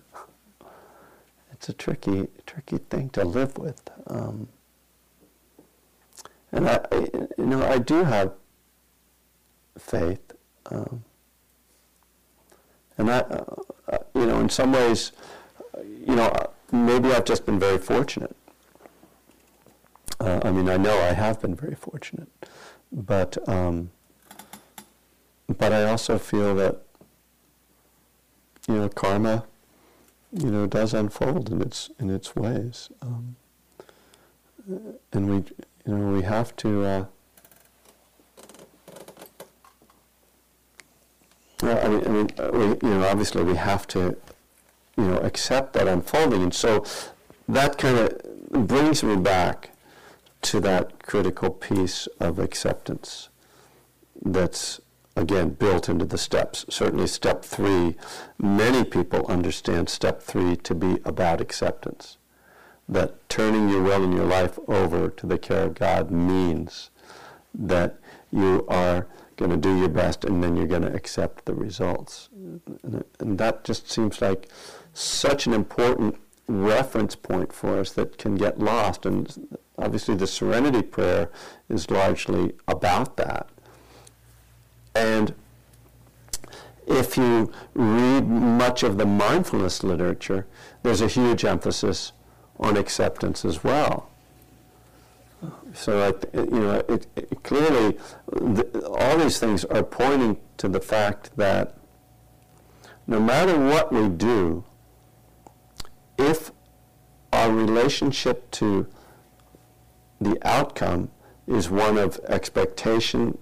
it's 1.57 1.69
a 1.69 1.73
tricky, 1.73 2.27
tricky 2.45 2.77
thing 2.77 3.09
to 3.09 3.25
live 3.25 3.57
with. 3.57 3.81
Um, 4.05 4.47
and 6.51 6.69
I, 6.69 6.79
you 6.91 7.45
know, 7.45 7.65
I 7.65 7.79
do 7.79 8.03
have 8.03 8.33
faith, 9.77 10.33
um, 10.67 11.03
and 12.97 13.09
I, 13.11 13.19
uh, 13.19 13.97
you 14.13 14.25
know, 14.25 14.39
in 14.39 14.49
some 14.49 14.71
ways, 14.71 15.11
you 15.83 16.15
know, 16.15 16.31
maybe 16.71 17.11
I've 17.11 17.25
just 17.25 17.45
been 17.45 17.59
very 17.59 17.79
fortunate. 17.79 18.35
Uh, 20.19 20.39
I 20.43 20.51
mean, 20.51 20.69
I 20.69 20.77
know 20.77 20.99
I 21.01 21.13
have 21.13 21.41
been 21.41 21.55
very 21.55 21.75
fortunate, 21.75 22.29
but 22.91 23.37
um, 23.49 23.91
but 25.57 25.73
I 25.73 25.83
also 25.85 26.17
feel 26.17 26.55
that 26.55 26.83
you 28.67 28.75
know, 28.75 28.89
karma, 28.89 29.45
you 30.31 30.51
know, 30.51 30.67
does 30.67 30.93
unfold 30.93 31.49
in 31.51 31.61
its 31.61 31.89
in 31.99 32.09
its 32.09 32.35
ways, 32.35 32.89
um, 33.01 33.35
and 35.13 35.29
we, 35.29 35.35
you 35.85 35.97
know, 35.97 36.11
we 36.11 36.23
have 36.23 36.55
to. 36.57 36.83
Uh, 36.83 37.05
I 41.63 41.87
mean, 41.87 42.05
I 42.05 42.09
mean, 42.09 42.29
uh, 42.37 42.49
we, 42.53 42.65
you 42.87 42.95
know, 42.95 43.07
obviously 43.07 43.43
we 43.43 43.55
have 43.55 43.87
to, 43.87 44.17
you 44.97 45.07
know, 45.07 45.17
accept 45.17 45.73
that 45.73 45.87
unfolding, 45.87 46.43
and 46.43 46.53
so 46.53 46.83
that 47.47 47.77
kind 47.77 47.97
of 47.97 48.67
brings 48.67 49.03
me 49.03 49.15
back 49.15 49.71
to 50.43 50.59
that 50.59 51.03
critical 51.03 51.49
piece 51.49 52.07
of 52.19 52.37
acceptance 52.37 53.29
that's 54.23 54.79
again, 55.17 55.49
built 55.49 55.89
into 55.89 56.05
the 56.05 56.17
steps. 56.17 56.63
Certainly, 56.69 57.07
step 57.07 57.43
three, 57.43 57.95
many 58.37 58.83
people 58.83 59.25
understand 59.27 59.89
step 59.89 60.21
three 60.21 60.55
to 60.57 60.75
be 60.75 60.99
about 61.03 61.41
acceptance. 61.41 62.17
That 62.87 63.27
turning 63.27 63.67
your 63.67 63.81
will 63.81 64.03
and 64.03 64.13
your 64.13 64.25
life 64.25 64.57
over 64.67 65.09
to 65.09 65.25
the 65.25 65.37
care 65.37 65.63
of 65.63 65.73
God 65.75 66.11
means 66.11 66.91
that 67.53 67.97
you 68.31 68.65
are 68.69 69.07
going 69.35 69.51
to 69.51 69.57
do 69.57 69.77
your 69.77 69.89
best 69.89 70.23
and 70.23 70.43
then 70.43 70.55
you're 70.55 70.67
going 70.67 70.83
to 70.83 70.93
accept 70.93 71.45
the 71.45 71.53
results. 71.53 72.29
And, 72.33 73.03
and 73.19 73.37
that 73.39 73.63
just 73.63 73.91
seems 73.91 74.21
like 74.21 74.47
such 74.93 75.47
an 75.47 75.53
important 75.53 76.15
reference 76.47 77.15
point 77.15 77.51
for 77.51 77.79
us 77.79 77.91
that 77.93 78.17
can 78.17 78.35
get 78.35 78.59
lost. 78.59 79.05
And 79.05 79.57
obviously, 79.77 80.15
the 80.15 80.27
serenity 80.27 80.83
prayer 80.83 81.29
is 81.69 81.89
largely 81.89 82.53
about 82.67 83.17
that 83.17 83.49
and 84.97 85.35
if 86.87 87.17
you 87.17 87.51
read 87.75 88.27
much 88.27 88.81
of 88.81 88.97
the 88.97 89.05
mindfulness 89.05 89.83
literature, 89.83 90.47
there's 90.81 91.01
a 91.01 91.07
huge 91.07 91.45
emphasis 91.45 92.13
on 92.59 92.77
acceptance 92.77 93.45
as 93.45 93.63
well. 93.63 94.09
So, 95.73 96.19
you 96.33 96.45
know, 96.45 96.83
it, 96.89 97.05
it 97.15 97.43
clearly, 97.43 97.97
the, 98.31 98.87
all 98.87 99.17
these 99.17 99.37
things 99.37 99.65
are 99.65 99.83
pointing 99.83 100.37
to 100.57 100.67
the 100.67 100.79
fact 100.79 101.37
that 101.37 101.75
no 103.05 103.19
matter 103.19 103.55
what 103.59 103.93
we 103.93 104.07
do, 104.07 104.63
if 106.17 106.51
our 107.31 107.51
relationship 107.51 108.49
to 108.51 108.87
the 110.19 110.39
outcome 110.41 111.11
is 111.45 111.69
one 111.69 111.97
of 111.97 112.19
expectation 112.27 113.37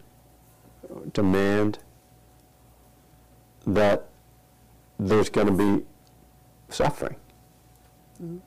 demand 1.13 1.79
that 3.65 4.07
there's 4.99 5.29
going 5.29 5.47
to 5.47 5.53
be 5.53 5.85
suffering. 6.69 7.15
Mm-hmm. 8.21 8.37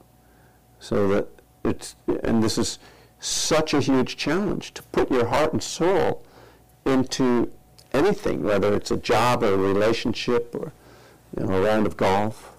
So 0.80 1.08
that 1.08 1.28
it's, 1.64 1.96
and 2.22 2.42
this 2.42 2.56
is 2.56 2.78
such 3.20 3.74
a 3.74 3.80
huge 3.80 4.16
challenge 4.16 4.74
to 4.74 4.82
put 4.84 5.10
your 5.10 5.26
heart 5.26 5.52
and 5.52 5.62
soul 5.62 6.24
into 6.84 7.50
anything, 7.92 8.42
whether 8.42 8.74
it's 8.74 8.90
a 8.90 8.96
job 8.96 9.42
or 9.42 9.54
a 9.54 9.56
relationship 9.56 10.54
or 10.54 10.72
you 11.36 11.44
know, 11.44 11.54
a 11.54 11.62
round 11.62 11.86
of 11.86 11.96
golf. 11.96 12.52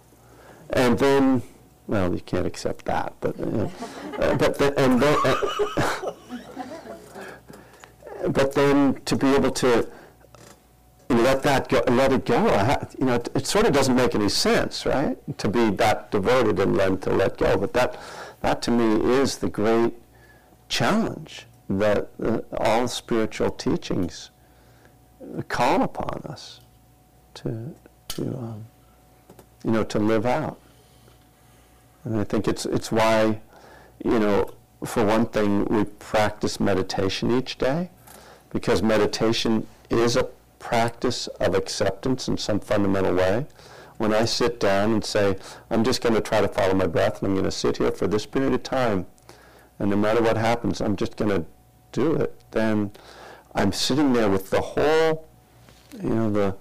And 0.70 1.00
then, 1.00 1.42
well, 1.88 2.13
you 2.13 2.22
can't 2.22 2.46
accept 2.46 2.86
that, 2.86 3.13
but, 3.22 3.39
uh, 3.39 3.70
uh, 4.20 4.36
but 4.36 4.58
the, 4.58 4.74
and 4.78 5.02
then, 5.02 5.18
uh, 5.26 6.13
but 8.28 8.54
then 8.54 9.00
to 9.06 9.16
be 9.16 9.28
able 9.36 9.52
to 9.52 9.88
you 11.10 11.16
know, 11.16 11.24
let 11.24 11.42
that 11.44 11.70
go, 11.70 11.82
let 11.88 12.14
it 12.14 12.26
go. 12.26 12.46
you 13.00 13.06
know, 13.06 13.16
it, 13.16 13.30
it, 13.34 13.48
sort 13.48 13.66
of 13.66 13.74
doesn't 13.74 13.96
make 13.96 14.14
any 14.14 14.30
sense, 14.30 14.86
right? 14.86 15.18
To 15.40 15.48
be 15.48 15.72
that 15.72 16.12
devoted 16.12 16.60
and 16.60 16.80
then 16.80 17.00
to 17.00 17.10
let 17.10 17.38
go. 17.38 17.58
But 17.58 17.74
that, 17.74 18.00
that 18.42 18.62
to 18.64 18.72
me 18.72 19.12
is 19.16 19.38
the 19.38 19.50
great 19.50 19.94
challenge 20.68 21.48
that 21.70 22.10
uh, 22.24 22.42
all 22.58 22.88
spiritual 22.88 23.52
teachings 23.52 24.30
call 25.48 25.82
upon 25.82 26.22
us 26.26 26.62
to, 27.36 27.74
to 28.10 28.24
um, 28.38 28.66
you 29.64 29.72
know, 29.72 29.84
to 29.84 30.00
live 30.00 30.26
out. 30.26 30.60
And 32.04 32.20
I 32.20 32.24
think 32.24 32.48
it's, 32.48 32.66
it's 32.66 32.92
why, 32.92 33.42
you 34.04 34.20
know, 34.20 34.52
for 34.86 35.04
one 35.06 35.26
thing, 35.26 35.66
we 35.66 35.84
practice 35.84 36.60
meditation 36.60 37.32
each 37.38 37.58
day 37.58 37.90
because 38.52 38.82
meditation 38.82 39.68
is 39.90 40.16
a 40.16 40.24
practice 40.60 41.28
of 41.40 41.56
acceptance 41.56 42.28
in 42.28 42.38
some 42.38 42.60
fundamental 42.60 43.16
way. 43.16 43.46
When 43.98 44.14
I 44.14 44.26
sit 44.26 44.60
down 44.60 44.94
and 44.94 45.04
say, 45.04 45.38
I'm 45.70 45.84
just 45.84 46.02
going 46.02 46.16
to 46.16 46.22
try 46.22 46.42
to 46.42 46.48
follow 46.48 46.74
my 46.74 46.88
breath 46.88 47.22
and 47.22 47.30
I'm 47.30 47.34
going 47.34 47.46
to 47.46 47.52
sit 47.52 47.78
here 47.78 47.92
for 47.92 48.08
this 48.08 48.26
period 48.26 48.54
of 48.54 48.64
time, 48.64 49.06
and 49.78 49.90
no 49.90 49.98
matter 49.98 50.22
what 50.22 50.38
happens, 50.38 50.82
I'm 50.82 50.96
just 50.96 51.16
going 51.16 51.32
to 51.32 51.46
do 51.92 52.16
it, 52.16 52.34
then 52.52 52.92
I'm 53.56 53.72
sitting 53.72 54.14
there 54.14 54.30
with 54.30 54.50
the 54.50 54.62
whole, 54.62 55.28
you 56.02 56.10
know, 56.10 56.32
the, 56.32 56.56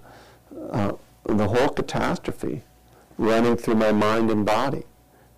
uh, 0.71 0.93
the 1.25 1.47
whole 1.47 1.69
catastrophe 1.69 2.63
running 3.17 3.57
through 3.57 3.75
my 3.75 3.91
mind 3.91 4.31
and 4.31 4.45
body. 4.45 4.83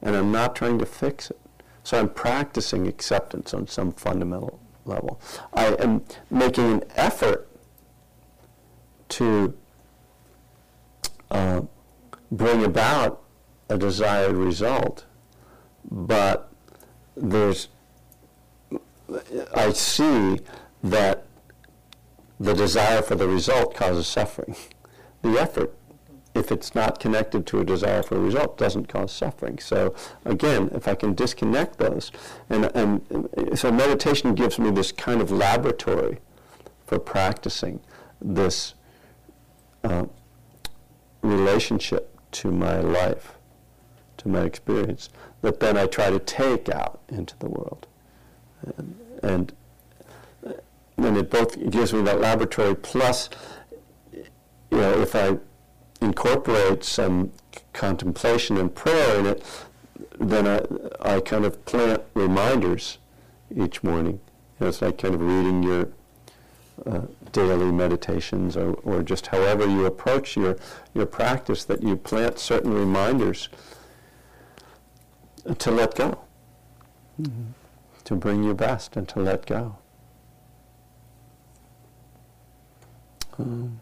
And 0.02 0.16
I'm 0.16 0.32
not 0.32 0.56
trying 0.56 0.80
to 0.80 0.86
fix 0.86 1.30
it, 1.30 1.40
So 1.84 2.00
I'm 2.00 2.10
practicing 2.10 2.88
acceptance 2.88 3.54
on 3.54 3.68
some 3.68 3.92
fundamental 3.92 4.60
level. 4.86 5.20
I 5.54 5.68
am 5.76 6.04
making 6.30 6.72
an 6.72 6.84
effort 6.96 7.48
to 9.10 9.54
uh, 11.30 11.62
bring 12.32 12.64
about 12.64 13.24
a 13.70 13.78
desired 13.78 14.36
result, 14.36 15.06
but 15.90 16.52
there's, 17.16 17.70
I 19.56 19.72
see 19.72 20.40
that 20.84 21.26
the 22.40 22.54
desire 22.54 23.02
for 23.02 23.16
the 23.16 23.28
result 23.28 23.76
causes 23.76 24.08
suffering. 24.08 24.56
The 25.24 25.40
effort, 25.40 25.76
if 26.34 26.52
it's 26.52 26.74
not 26.74 27.00
connected 27.00 27.46
to 27.48 27.60
a 27.60 27.66
desire 27.66 28.04
for 28.04 28.16
a 28.16 28.20
result, 28.20 28.58
doesn't 28.58 28.88
cause 28.88 29.12
suffering. 29.12 29.60
So 29.60 29.94
again, 30.26 30.70
if 30.74 30.88
I 30.88 30.96
can 30.96 31.14
disconnect 31.14 31.78
those, 31.78 32.12
and, 32.50 32.66
and 32.76 33.30
so 33.56 33.72
meditation 33.72 34.34
gives 34.34 34.58
me 34.58 34.72
this 34.72 34.92
kind 34.92 35.22
of 35.22 35.32
laboratory 35.32 36.20
for 36.86 37.00
practicing 37.00 37.82
this 38.22 38.76
uh, 39.84 40.06
relationship 41.22 42.18
to 42.32 42.52
my 42.52 42.80
life, 42.80 43.34
to 44.18 44.30
my 44.30 44.42
experience, 44.42 45.10
that 45.42 45.60
then 45.60 45.78
I 45.78 45.88
try 45.88 46.10
to 46.10 46.20
take 46.20 46.70
out 46.70 47.02
into 47.10 47.38
the 47.40 47.50
world. 47.50 47.88
And, 48.78 49.00
and, 49.24 49.54
and 50.98 51.18
it 51.18 51.30
both 51.30 51.70
gives 51.70 51.94
me 51.94 52.02
that 52.04 52.22
laboratory 52.22 52.76
plus, 52.76 53.30
you 54.14 54.24
know, 54.78 55.02
if 55.02 55.16
I 55.16 55.38
incorporate 56.02 56.84
some 56.84 57.32
contemplation 57.74 58.58
and 58.58 58.74
prayer 58.74 59.20
in 59.20 59.26
it, 59.26 59.46
then 60.20 60.48
I, 60.48 61.16
I 61.16 61.20
kind 61.22 61.46
of 61.46 61.64
plant 61.66 62.02
reminders 62.14 62.98
each 63.56 63.84
morning. 63.84 64.20
You 64.60 64.66
know, 64.66 64.68
it's 64.68 64.82
like 64.82 64.98
kind 64.98 65.16
of 65.16 65.22
reading 65.22 65.64
your 65.64 65.90
uh, 66.86 67.02
daily 67.32 67.72
meditations 67.72 68.58
or, 68.58 68.74
or 68.84 69.04
just 69.04 69.28
however 69.28 69.68
you 69.68 69.86
approach 69.86 70.36
your, 70.36 70.58
your 70.94 71.06
practice, 71.06 71.64
that 71.66 71.84
you 71.84 71.96
plant 71.96 72.40
certain 72.40 72.74
reminders 72.74 73.50
to 75.58 75.72
let 75.72 75.96
go, 75.96 76.20
to 78.04 78.16
bring 78.16 78.44
your 78.44 78.54
best 78.54 78.96
and 78.96 79.08
to 79.10 79.20
let 79.20 79.46
go. 79.46 79.78
Um, 83.40 83.80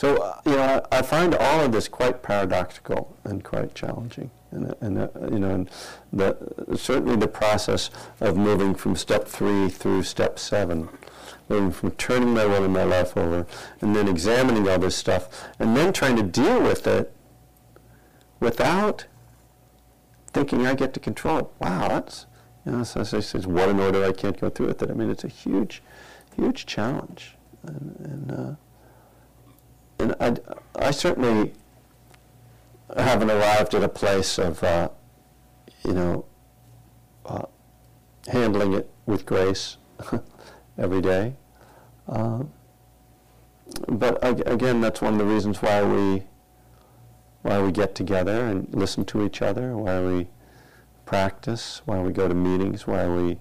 so, 0.00 0.16
uh, 0.16 0.40
you 0.46 0.52
know, 0.52 0.82
I, 0.90 1.00
I 1.00 1.02
find 1.02 1.34
all 1.34 1.60
of 1.60 1.72
this 1.72 1.86
quite 1.86 2.22
paradoxical 2.22 3.14
and 3.22 3.44
quite 3.44 3.74
challenging. 3.74 4.30
And, 4.50 4.74
and 4.80 4.98
uh, 4.98 5.08
you 5.30 5.38
know, 5.38 5.50
and 5.50 5.70
the, 6.10 6.38
certainly 6.74 7.16
the 7.16 7.28
process 7.28 7.90
of 8.18 8.34
moving 8.34 8.74
from 8.74 8.96
step 8.96 9.28
three 9.28 9.68
through 9.68 10.04
step 10.04 10.38
seven, 10.38 10.88
moving 11.50 11.70
from 11.70 11.90
turning 11.90 12.32
my 12.32 12.46
will 12.46 12.64
and 12.64 12.72
my 12.72 12.84
life 12.84 13.14
over, 13.14 13.46
and 13.82 13.94
then 13.94 14.08
examining 14.08 14.66
all 14.66 14.78
this 14.78 14.96
stuff, 14.96 15.46
and 15.58 15.76
then 15.76 15.92
trying 15.92 16.16
to 16.16 16.22
deal 16.22 16.62
with 16.62 16.86
it 16.86 17.12
without 18.40 19.04
thinking 20.28 20.66
I 20.66 20.76
get 20.76 20.94
to 20.94 21.00
control 21.00 21.40
it. 21.40 21.46
Wow, 21.58 21.88
that's, 21.88 22.24
you 22.64 22.72
know, 22.72 22.84
so 22.84 23.00
I 23.00 23.02
says, 23.02 23.46
what 23.46 23.68
an 23.68 23.78
order, 23.78 24.02
I 24.02 24.12
can't 24.12 24.40
go 24.40 24.48
through 24.48 24.68
with 24.68 24.82
it. 24.82 24.90
I 24.90 24.94
mean, 24.94 25.10
it's 25.10 25.24
a 25.24 25.28
huge, 25.28 25.82
huge 26.36 26.64
challenge. 26.64 27.36
And, 27.66 27.96
and, 28.02 28.32
uh, 28.32 28.54
and 30.00 30.14
I, 30.18 30.36
I 30.86 30.90
certainly 30.90 31.52
haven't 32.96 33.30
arrived 33.30 33.74
at 33.74 33.82
a 33.82 33.88
place 33.88 34.38
of, 34.38 34.62
uh, 34.64 34.88
you 35.84 35.92
know, 35.92 36.24
uh, 37.26 37.46
handling 38.28 38.72
it 38.72 38.90
with 39.06 39.26
grace 39.26 39.76
every 40.78 41.00
day. 41.00 41.34
Uh, 42.08 42.44
but 43.88 44.22
ag- 44.24 44.46
again, 44.46 44.80
that's 44.80 45.00
one 45.00 45.12
of 45.12 45.18
the 45.18 45.24
reasons 45.24 45.62
why 45.62 45.82
we 45.82 46.24
why 47.42 47.62
we 47.62 47.72
get 47.72 47.94
together 47.94 48.44
and 48.44 48.68
listen 48.74 49.02
to 49.02 49.24
each 49.24 49.40
other, 49.40 49.74
why 49.74 49.98
we 50.02 50.28
practice, 51.06 51.80
why 51.86 51.98
we 51.98 52.12
go 52.12 52.28
to 52.28 52.34
meetings, 52.34 52.86
why 52.86 53.08
we 53.08 53.38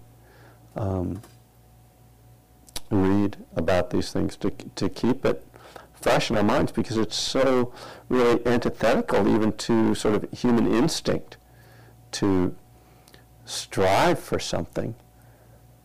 um, 0.77 1.21
read 2.89 3.35
about 3.55 3.89
these 3.89 4.11
things 4.11 4.37
to 4.37 4.51
to 4.75 4.89
keep 4.89 5.25
it 5.25 5.43
fresh 6.01 6.29
in 6.29 6.37
our 6.37 6.43
minds 6.43 6.71
because 6.71 6.97
it's 6.97 7.15
so 7.15 7.73
really 8.07 8.45
antithetical 8.45 9.27
even 9.27 9.51
to 9.53 9.93
sort 9.95 10.15
of 10.15 10.31
human 10.31 10.71
instinct 10.71 11.37
to 12.11 12.55
strive 13.45 14.19
for 14.19 14.39
something 14.39 14.95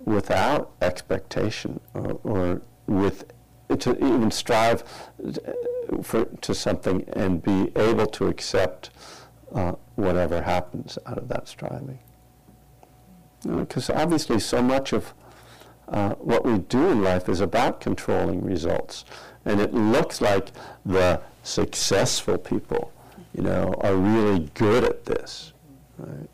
without 0.05 0.70
expectation 0.83 1.81
or, 1.94 2.20
or 2.22 2.62
with 2.87 3.24
to 3.79 3.96
even 3.96 4.31
strive 4.31 4.85
for 6.03 6.27
to 6.27 6.55
something 6.55 7.05
and 7.14 7.42
be 7.42 7.72
able 7.77 8.07
to 8.07 8.27
accept 8.29 8.90
uh, 9.55 9.72
whatever 9.94 10.42
happens 10.42 10.98
out 11.07 11.18
of 11.18 11.29
that 11.29 11.48
striving. 11.48 11.98
Because 13.42 13.90
obviously, 13.90 14.40
so 14.40 14.62
much 14.62 14.92
of 14.92 15.14
uh, 15.88 16.14
what 16.14 16.44
we 16.44 16.59
do 16.59 16.88
in 16.88 17.03
life 17.03 17.29
is 17.29 17.40
about 17.40 17.81
controlling 17.81 18.42
results. 18.42 19.05
And 19.44 19.61
it 19.61 19.75
looks 19.75 20.20
like 20.20 20.49
the 20.85 21.20
successful 21.42 22.38
people, 22.38 22.92
you 23.35 23.42
know, 23.42 23.75
are 23.81 23.94
really 23.94 24.51
good 24.55 24.85
at 24.85 25.05
this. 25.05 25.53
Right? 25.99 26.29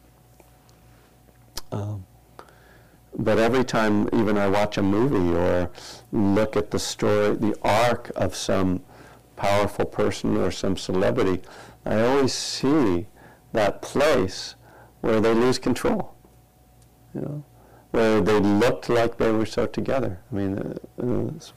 Um, 1.72 2.04
but 3.18 3.38
every 3.38 3.64
time, 3.64 4.08
even 4.12 4.38
I 4.38 4.48
watch 4.48 4.78
a 4.78 4.82
movie 4.82 5.36
or 5.36 5.70
look 6.12 6.56
at 6.56 6.70
the 6.70 6.78
story, 6.78 7.34
the 7.36 7.56
arc 7.62 8.10
of 8.14 8.36
some 8.36 8.82
powerful 9.36 9.84
person 9.84 10.36
or 10.36 10.50
some 10.50 10.76
celebrity, 10.76 11.42
I 11.84 12.00
always 12.00 12.32
see 12.32 13.06
that 13.52 13.82
place 13.82 14.54
where 15.00 15.20
they 15.20 15.34
lose 15.34 15.58
control. 15.58 16.14
You 17.14 17.20
know, 17.22 17.44
where 17.90 18.20
they 18.20 18.38
looked 18.38 18.88
like 18.88 19.18
they 19.18 19.32
were 19.32 19.46
so 19.46 19.66
together. 19.66 20.20
I 20.30 20.34
mean, 20.34 20.58
uh, 20.58 21.02
uh, 21.02 21.30
this 21.32 21.52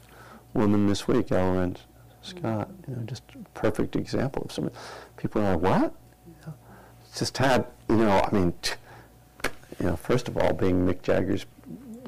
woman 0.54 0.88
this 0.88 1.08
week, 1.08 1.32
L'Wren 1.32 1.78
Scott, 2.22 2.70
you 2.88 2.96
know, 2.96 3.04
just 3.04 3.24
perfect 3.54 3.96
example 3.96 4.44
of 4.44 4.52
some 4.52 4.70
people 5.18 5.42
are 5.42 5.56
like, 5.56 5.62
what? 5.62 5.94
You 6.26 6.34
know, 6.48 6.54
just 7.16 7.38
had, 7.38 7.68
you 7.90 7.98
know, 7.98 8.22
I 8.22 8.34
mean, 8.34 8.54
t- 8.62 8.76
you 9.80 9.88
know, 9.88 9.96
first 9.96 10.28
of 10.28 10.38
all, 10.38 10.54
being 10.54 10.88
Mick 10.88 11.02
Jagger's, 11.02 11.46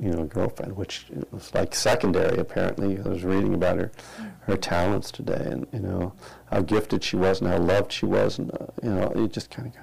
you 0.02 0.10
know, 0.12 0.24
girlfriend, 0.24 0.76
which 0.76 1.08
was 1.32 1.54
like 1.54 1.76
secondary 1.76 2.38
apparently. 2.38 3.00
I 3.00 3.04
was 3.04 3.24
reading 3.24 3.54
about 3.54 3.78
her, 3.78 3.92
her 4.42 4.58
talents 4.58 5.12
today, 5.12 5.48
and 5.52 5.68
you 5.72 5.80
know 5.80 6.14
how 6.52 6.62
gifted 6.62 7.04
she 7.04 7.16
was 7.16 7.42
and 7.42 7.50
how 7.50 7.58
loved 7.58 7.92
she 7.92 8.06
was, 8.06 8.40
and 8.40 8.52
uh, 8.52 8.68
you 8.84 8.90
know, 8.90 9.12
you 9.16 9.28
just 9.28 9.50
kind 9.52 9.68
of 9.68 9.74
go, 9.74 9.82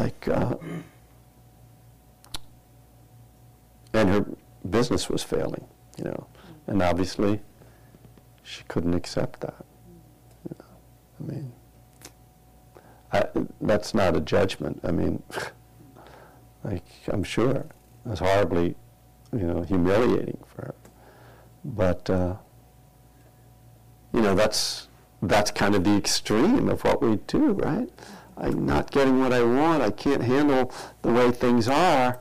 like, 0.00 0.28
uh, 0.28 0.54
and 3.98 4.10
her 4.10 4.26
business 4.68 5.08
was 5.08 5.22
failing, 5.22 5.66
you 5.96 6.04
know, 6.04 6.26
and 6.66 6.82
obviously 6.82 7.40
she 8.42 8.62
couldn't 8.68 8.94
accept 8.94 9.40
that. 9.40 9.64
You 10.48 10.56
know, 10.58 10.64
I 11.20 11.32
mean, 11.32 11.52
I, 13.12 13.26
that's 13.60 13.94
not 13.94 14.16
a 14.16 14.20
judgment. 14.20 14.80
I 14.84 14.90
mean. 14.90 15.22
like 16.64 16.84
I'm 17.08 17.24
sure 17.24 17.50
it 17.50 17.70
was 18.04 18.18
horribly, 18.18 18.74
you 19.32 19.46
know, 19.46 19.62
humiliating 19.62 20.38
for 20.46 20.62
her. 20.62 20.74
But 21.64 22.08
uh, 22.10 22.36
you 24.12 24.20
know, 24.20 24.34
that's 24.34 24.88
that's 25.22 25.50
kind 25.50 25.74
of 25.74 25.84
the 25.84 25.96
extreme 25.96 26.68
of 26.68 26.84
what 26.84 27.02
we 27.02 27.16
do, 27.26 27.52
right? 27.52 27.88
I'm 28.36 28.64
not 28.64 28.90
getting 28.90 29.20
what 29.20 29.32
I 29.32 29.42
want. 29.42 29.82
I 29.82 29.90
can't 29.90 30.22
handle 30.22 30.72
the 31.02 31.12
way 31.12 31.32
things 31.32 31.68
are. 31.68 32.20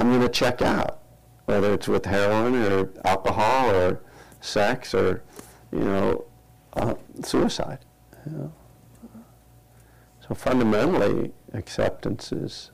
I'm 0.00 0.08
going 0.08 0.22
to 0.22 0.30
check 0.30 0.62
out, 0.62 1.02
whether 1.44 1.74
it's 1.74 1.86
with 1.86 2.06
heroin 2.06 2.54
or 2.54 2.88
alcohol 3.04 3.70
or 3.70 4.00
sex 4.40 4.94
or, 4.94 5.22
you 5.70 5.80
know, 5.80 6.24
uh, 6.72 6.94
suicide. 7.22 7.80
You 8.24 8.32
know? 8.32 8.52
So 10.26 10.34
fundamentally, 10.34 11.32
acceptance 11.52 12.32
is 12.32 12.70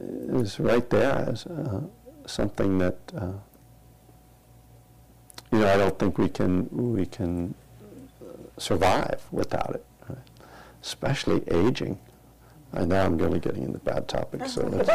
is 0.00 0.60
right 0.60 0.88
there 0.90 1.12
as 1.12 1.46
uh, 1.46 1.80
something 2.26 2.78
that 2.78 2.98
uh, 3.16 3.32
you 5.50 5.58
know 5.58 5.72
I 5.72 5.76
don't 5.76 5.98
think 5.98 6.18
we 6.18 6.28
can 6.28 6.68
we 6.70 7.06
can 7.06 7.54
survive 8.58 9.22
without 9.30 9.74
it, 9.74 9.86
right? 10.08 10.18
especially 10.82 11.48
aging. 11.48 11.98
I 12.74 12.84
know 12.84 13.04
I'm 13.04 13.18
really 13.18 13.38
getting 13.38 13.64
into 13.64 13.78
bad 13.78 14.08
topics, 14.08 14.54
so 14.54 14.66
let's. 14.66 14.88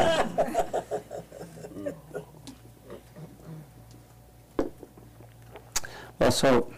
well, 6.19 6.31
so 6.31 6.73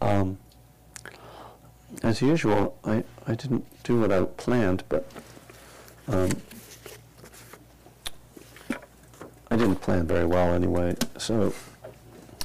um, 0.00 0.38
as 2.02 2.20
usual, 2.20 2.76
I, 2.84 3.02
I 3.26 3.34
didn't 3.34 3.64
do 3.82 4.00
what 4.00 4.12
I 4.12 4.22
planned, 4.24 4.84
but 4.88 5.10
um, 6.08 6.30
I 9.50 9.56
didn't 9.56 9.76
plan 9.76 10.06
very 10.06 10.26
well 10.26 10.52
anyway, 10.52 10.96
so 11.16 11.52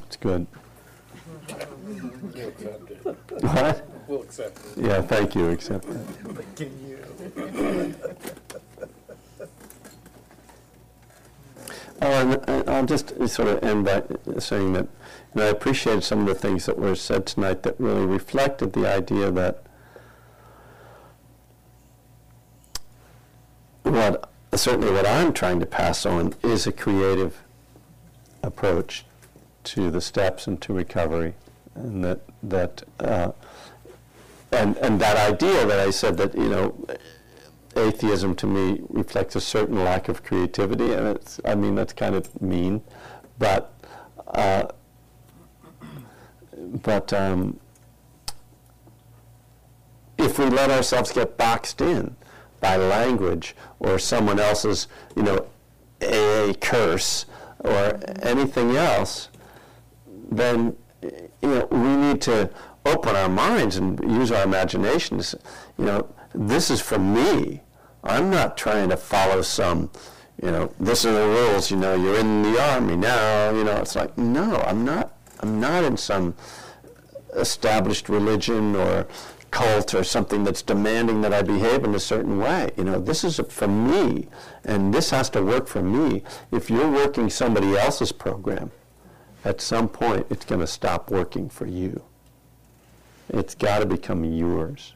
it's 0.06 0.16
good. 0.16 0.48
What? 3.42 3.89
We'll 4.10 4.24
accept 4.24 4.58
it. 4.76 4.84
Yeah, 4.86 5.02
thank 5.04 5.36
you, 5.36 5.50
except 5.50 5.86
that. 5.88 6.76
Oh, 12.02 12.08
and 12.14 12.40
I- 12.50 12.64
I'll 12.78 12.86
just 12.86 13.10
sort 13.28 13.50
of 13.50 13.62
end 13.62 13.84
by 13.84 14.02
saying 14.40 14.72
that, 14.72 14.86
you 14.86 14.90
know, 15.42 15.48
I 15.48 15.50
appreciated 15.50 16.02
some 16.02 16.22
of 16.22 16.28
the 16.28 16.34
things 16.34 16.66
that 16.66 16.80
were 16.80 16.96
said 16.96 17.26
tonight 17.26 17.64
that 17.64 17.78
really 17.78 18.06
reflected 18.06 18.72
the 18.72 18.88
idea 18.88 19.30
that 19.32 19.64
what, 23.84 24.30
certainly 24.56 24.94
what 24.94 25.06
I'm 25.06 25.34
trying 25.34 25.60
to 25.60 25.66
pass 25.66 26.06
on 26.06 26.36
is 26.42 26.66
a 26.66 26.72
creative 26.72 27.44
approach 28.44 29.04
to 29.66 29.92
the 29.92 30.00
steps 30.00 30.48
and 30.48 30.62
to 30.62 30.72
recovery, 30.72 31.34
and 31.76 32.02
that, 32.06 32.22
that, 32.42 32.84
uh, 33.02 33.34
and, 34.52 34.78
and 34.78 35.00
that 35.00 35.18
idea 35.18 35.66
that 35.66 35.80
I 35.80 35.92
said 35.92 36.18
that, 36.18 36.36
you 36.36 36.50
know, 36.50 36.86
atheism 37.76 38.36
to 38.36 38.48
me 38.48 38.82
reflects 38.90 39.36
a 39.36 39.42
certain 39.42 39.84
lack 39.84 40.10
of 40.10 40.24
creativity, 40.24 40.94
and 40.94 41.08
it's, 41.08 41.40
I 41.46 41.56
mean, 41.56 41.76
that's 41.76 41.94
kind 41.94 42.16
of 42.16 42.42
mean, 42.42 42.82
but, 43.38 43.74
uh, 44.28 44.68
but 46.84 47.14
um, 47.14 47.60
if 50.18 50.38
we 50.38 50.46
let 50.46 50.70
ourselves 50.70 51.12
get 51.12 51.38
boxed 51.38 51.82
in 51.82 52.16
by 52.60 52.76
language 52.76 53.56
or 53.80 53.98
someone 53.98 54.40
else's, 54.40 54.88
you 55.16 55.24
know, 55.24 55.48
a 56.02 56.54
curse 56.60 57.26
or 57.60 58.00
anything 58.22 58.76
else, 58.76 59.30
then 60.32 60.76
you 61.02 61.50
know 61.50 61.68
we 61.72 61.96
need 61.96 62.22
to 62.22 62.50
open 62.86 63.16
our 63.16 63.30
minds 63.30 63.78
and 63.78 64.00
use 64.00 64.32
our 64.32 64.44
imaginations. 64.44 65.36
You 65.78 65.86
know, 65.86 66.16
this 66.34 66.70
is 66.70 66.82
for 66.82 67.00
me. 67.00 67.62
I'm 68.04 68.30
not 68.30 68.58
trying 68.58 68.90
to 68.90 68.98
follow 68.98 69.42
some, 69.42 69.92
you 70.42 70.52
know, 70.52 70.74
this 70.80 71.06
are 71.06 71.14
the 71.14 71.28
rules. 71.28 71.70
You 71.70 71.78
know, 71.78 71.96
you're 71.96 72.20
in 72.20 72.44
the 72.44 72.62
army 72.62 72.96
now. 72.96 73.52
You 73.52 73.64
know, 73.64 73.78
it's 73.78 73.96
like 73.96 74.18
no, 74.18 74.58
I'm 74.58 74.86
not. 74.86 75.16
I'm 75.42 75.60
not 75.60 75.84
in 75.84 75.98
some 75.98 76.36
established 77.36 78.10
religion 78.10 78.76
or 78.76 79.08
cult 79.52 79.94
or 79.94 80.04
something 80.04 80.44
that's 80.44 80.62
demanding 80.62 81.22
that 81.22 81.34
I 81.34 81.42
behave 81.42 81.84
in 81.84 81.96
a 81.96 82.00
certain 82.00 82.38
way. 82.38 82.70
You 82.78 82.84
know, 82.84 83.00
this 83.00 83.24
is 83.24 83.40
for 83.50 83.68
me, 83.68 84.28
and 84.64 84.94
this 84.94 85.10
has 85.10 85.30
to 85.32 85.44
work 85.44 85.68
for 85.68 85.82
me. 85.82 86.24
If 86.52 86.70
you're 86.70 86.92
working 86.92 87.30
somebody 87.30 87.76
else's 87.76 88.12
program, 88.12 88.72
at 89.44 89.62
some 89.62 89.90
point 89.90 90.28
it's 90.30 90.46
going 90.46 90.62
to 90.62 90.68
stop 90.68 91.10
working 91.10 91.50
for 91.50 91.66
you. 91.66 92.04
It's 93.30 93.56
got 93.56 93.80
to 93.80 93.86
become 93.86 94.24
yours. 94.24 94.94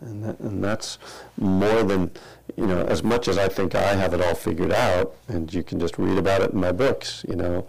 And, 0.00 0.24
that, 0.24 0.38
and 0.40 0.62
that's 0.62 0.98
more 1.38 1.82
than, 1.82 2.10
you 2.56 2.66
know, 2.66 2.84
as 2.84 3.02
much 3.02 3.28
as 3.28 3.38
I 3.38 3.48
think 3.48 3.74
I 3.74 3.94
have 3.94 4.12
it 4.12 4.20
all 4.20 4.34
figured 4.34 4.72
out, 4.72 5.14
and 5.28 5.52
you 5.52 5.62
can 5.62 5.80
just 5.80 5.98
read 5.98 6.18
about 6.18 6.42
it 6.42 6.52
in 6.52 6.60
my 6.60 6.72
books, 6.72 7.24
you 7.28 7.36
know. 7.36 7.66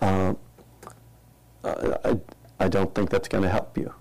Uh, 0.00 0.34
I, 1.64 2.18
I 2.60 2.68
don't 2.68 2.94
think 2.94 3.10
that's 3.10 3.28
going 3.28 3.42
to 3.42 3.48
help 3.48 3.76
you. 3.78 3.92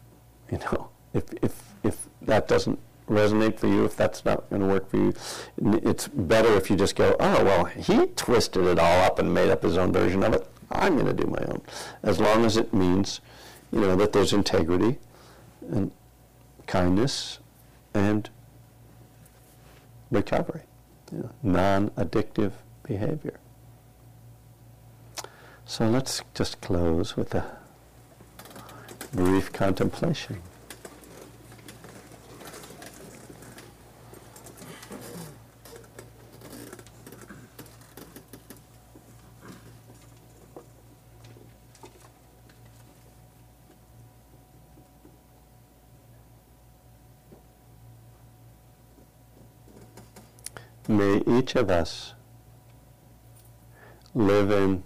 You 0.52 0.60
know, 0.60 0.89
if, 1.13 1.24
if, 1.41 1.74
if 1.84 2.08
that 2.24 2.48
doesn't 2.48 2.80
resonate 3.10 3.60
for 3.60 3.67
you, 3.67 3.86
if 3.86 3.95
that's 3.95 4.26
not 4.26 4.50
going 4.50 4.62
to 4.62 4.67
work 4.67 4.89
for 4.89 4.98
you, 4.98 5.13
it's 5.58 6.08
better 6.08 6.54
if 6.56 6.69
you 6.69 6.76
just 6.76 6.95
go, 6.95 7.15
oh, 7.19 7.43
well, 7.43 7.65
he 7.65 8.08
twisted 8.08 8.65
it 8.65 8.80
all 8.80 9.02
up 9.02 9.17
and 9.19 9.34
made 9.34 9.50
up 9.50 9.63
his 9.63 9.78
own 9.78 9.93
version 9.93 10.24
of 10.24 10.34
it. 10.34 10.48
I'm 10.71 10.95
going 10.95 11.06
to 11.06 11.13
do 11.13 11.28
my 11.28 11.43
own. 11.48 11.62
As 12.04 12.19
long 12.19 12.45
as 12.45 12.58
it 12.58 12.74
means, 12.74 13.21
you 13.71 13.82
know, 13.82 13.95
that 13.95 14.13
there's 14.13 14.34
integrity 14.34 14.99
and 15.71 15.91
kindness 16.67 17.39
and 17.93 18.30
recovery, 20.12 20.62
you 21.12 21.19
know, 21.19 21.30
non-addictive 21.43 22.51
behavior. 22.84 23.39
So 25.65 25.89
let's 25.89 26.21
just 26.34 26.62
close 26.62 27.17
with 27.17 27.34
a 27.34 27.58
brief 29.13 29.51
contemplation. 29.51 30.41
May 50.88 51.24
each 51.26 51.56
of 51.56 51.71
us 51.71 52.13
live 54.13 54.52
in 54.52 54.84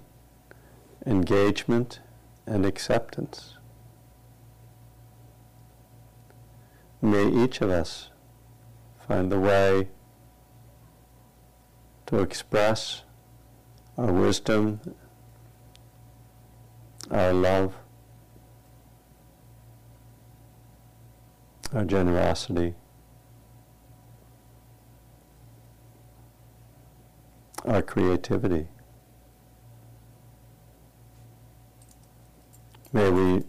engagement 1.06 2.00
and 2.48 2.66
acceptance. 2.66 3.56
May 7.02 7.28
each 7.28 7.60
of 7.62 7.70
us 7.70 8.12
find 9.08 9.30
the 9.30 9.40
way 9.40 9.90
to 12.06 12.20
express 12.20 13.04
our 13.98 14.14
wisdom, 14.14 14.80
our 17.12 17.34
love, 17.34 17.76
our 21.74 21.84
generosity, 21.84 22.76
our 27.70 27.84
creativity. 27.84 28.68
May 32.92 33.12
we 33.12 33.44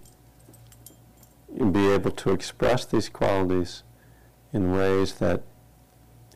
be 1.71 1.87
able 1.89 2.11
to 2.11 2.31
express 2.31 2.85
these 2.85 3.09
qualities 3.09 3.83
in 4.53 4.73
ways 4.73 5.15
that 5.15 5.43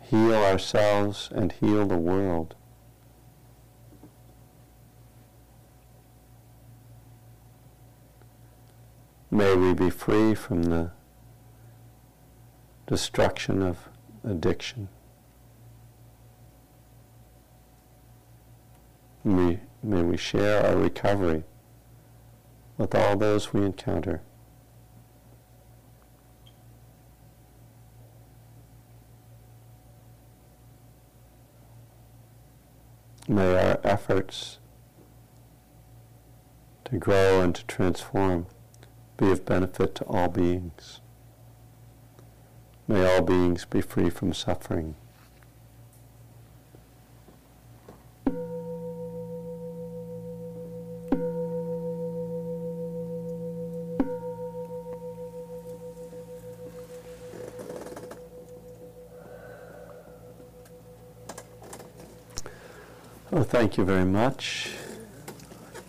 heal 0.00 0.32
ourselves 0.32 1.28
and 1.30 1.52
heal 1.52 1.84
the 1.84 1.98
world. 1.98 2.54
May 9.30 9.54
we 9.54 9.74
be 9.74 9.90
free 9.90 10.34
from 10.34 10.62
the 10.64 10.92
destruction 12.86 13.60
of 13.60 13.88
addiction. 14.22 14.88
May, 19.26 19.60
may 19.82 20.02
we 20.02 20.18
share 20.18 20.66
our 20.66 20.76
recovery 20.76 21.44
with 22.76 22.94
all 22.94 23.16
those 23.16 23.54
we 23.54 23.64
encounter. 23.64 24.20
May 33.26 33.56
our 33.56 33.80
efforts 33.82 34.58
to 36.84 36.98
grow 36.98 37.40
and 37.40 37.54
to 37.54 37.64
transform 37.64 38.46
be 39.16 39.30
of 39.30 39.46
benefit 39.46 39.94
to 39.94 40.04
all 40.04 40.28
beings. 40.28 41.00
May 42.86 43.06
all 43.06 43.22
beings 43.22 43.64
be 43.64 43.80
free 43.80 44.10
from 44.10 44.34
suffering. 44.34 44.96
Thank 63.54 63.78
you 63.78 63.84
very 63.84 64.04
much. 64.04 64.70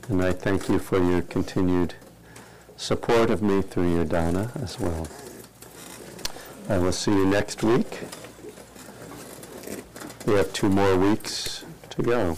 And 0.08 0.24
I 0.24 0.34
thank 0.34 0.70
you 0.70 0.78
for 0.78 1.04
your 1.04 1.24
continued 1.24 1.96
support 2.78 3.32
of 3.32 3.42
me 3.42 3.64
through 3.64 3.92
your 3.92 4.06
dana 4.06 4.52
as 4.62 4.80
well. 4.80 5.08
I 6.70 6.78
will 6.78 6.92
see 6.92 7.10
you 7.10 7.26
next 7.26 7.64
week. 7.64 8.02
We 10.28 10.36
have 10.36 10.54
two 10.54 10.70
more 10.70 10.96
weeks 10.96 11.66
to 11.90 12.04
go. 12.04 12.38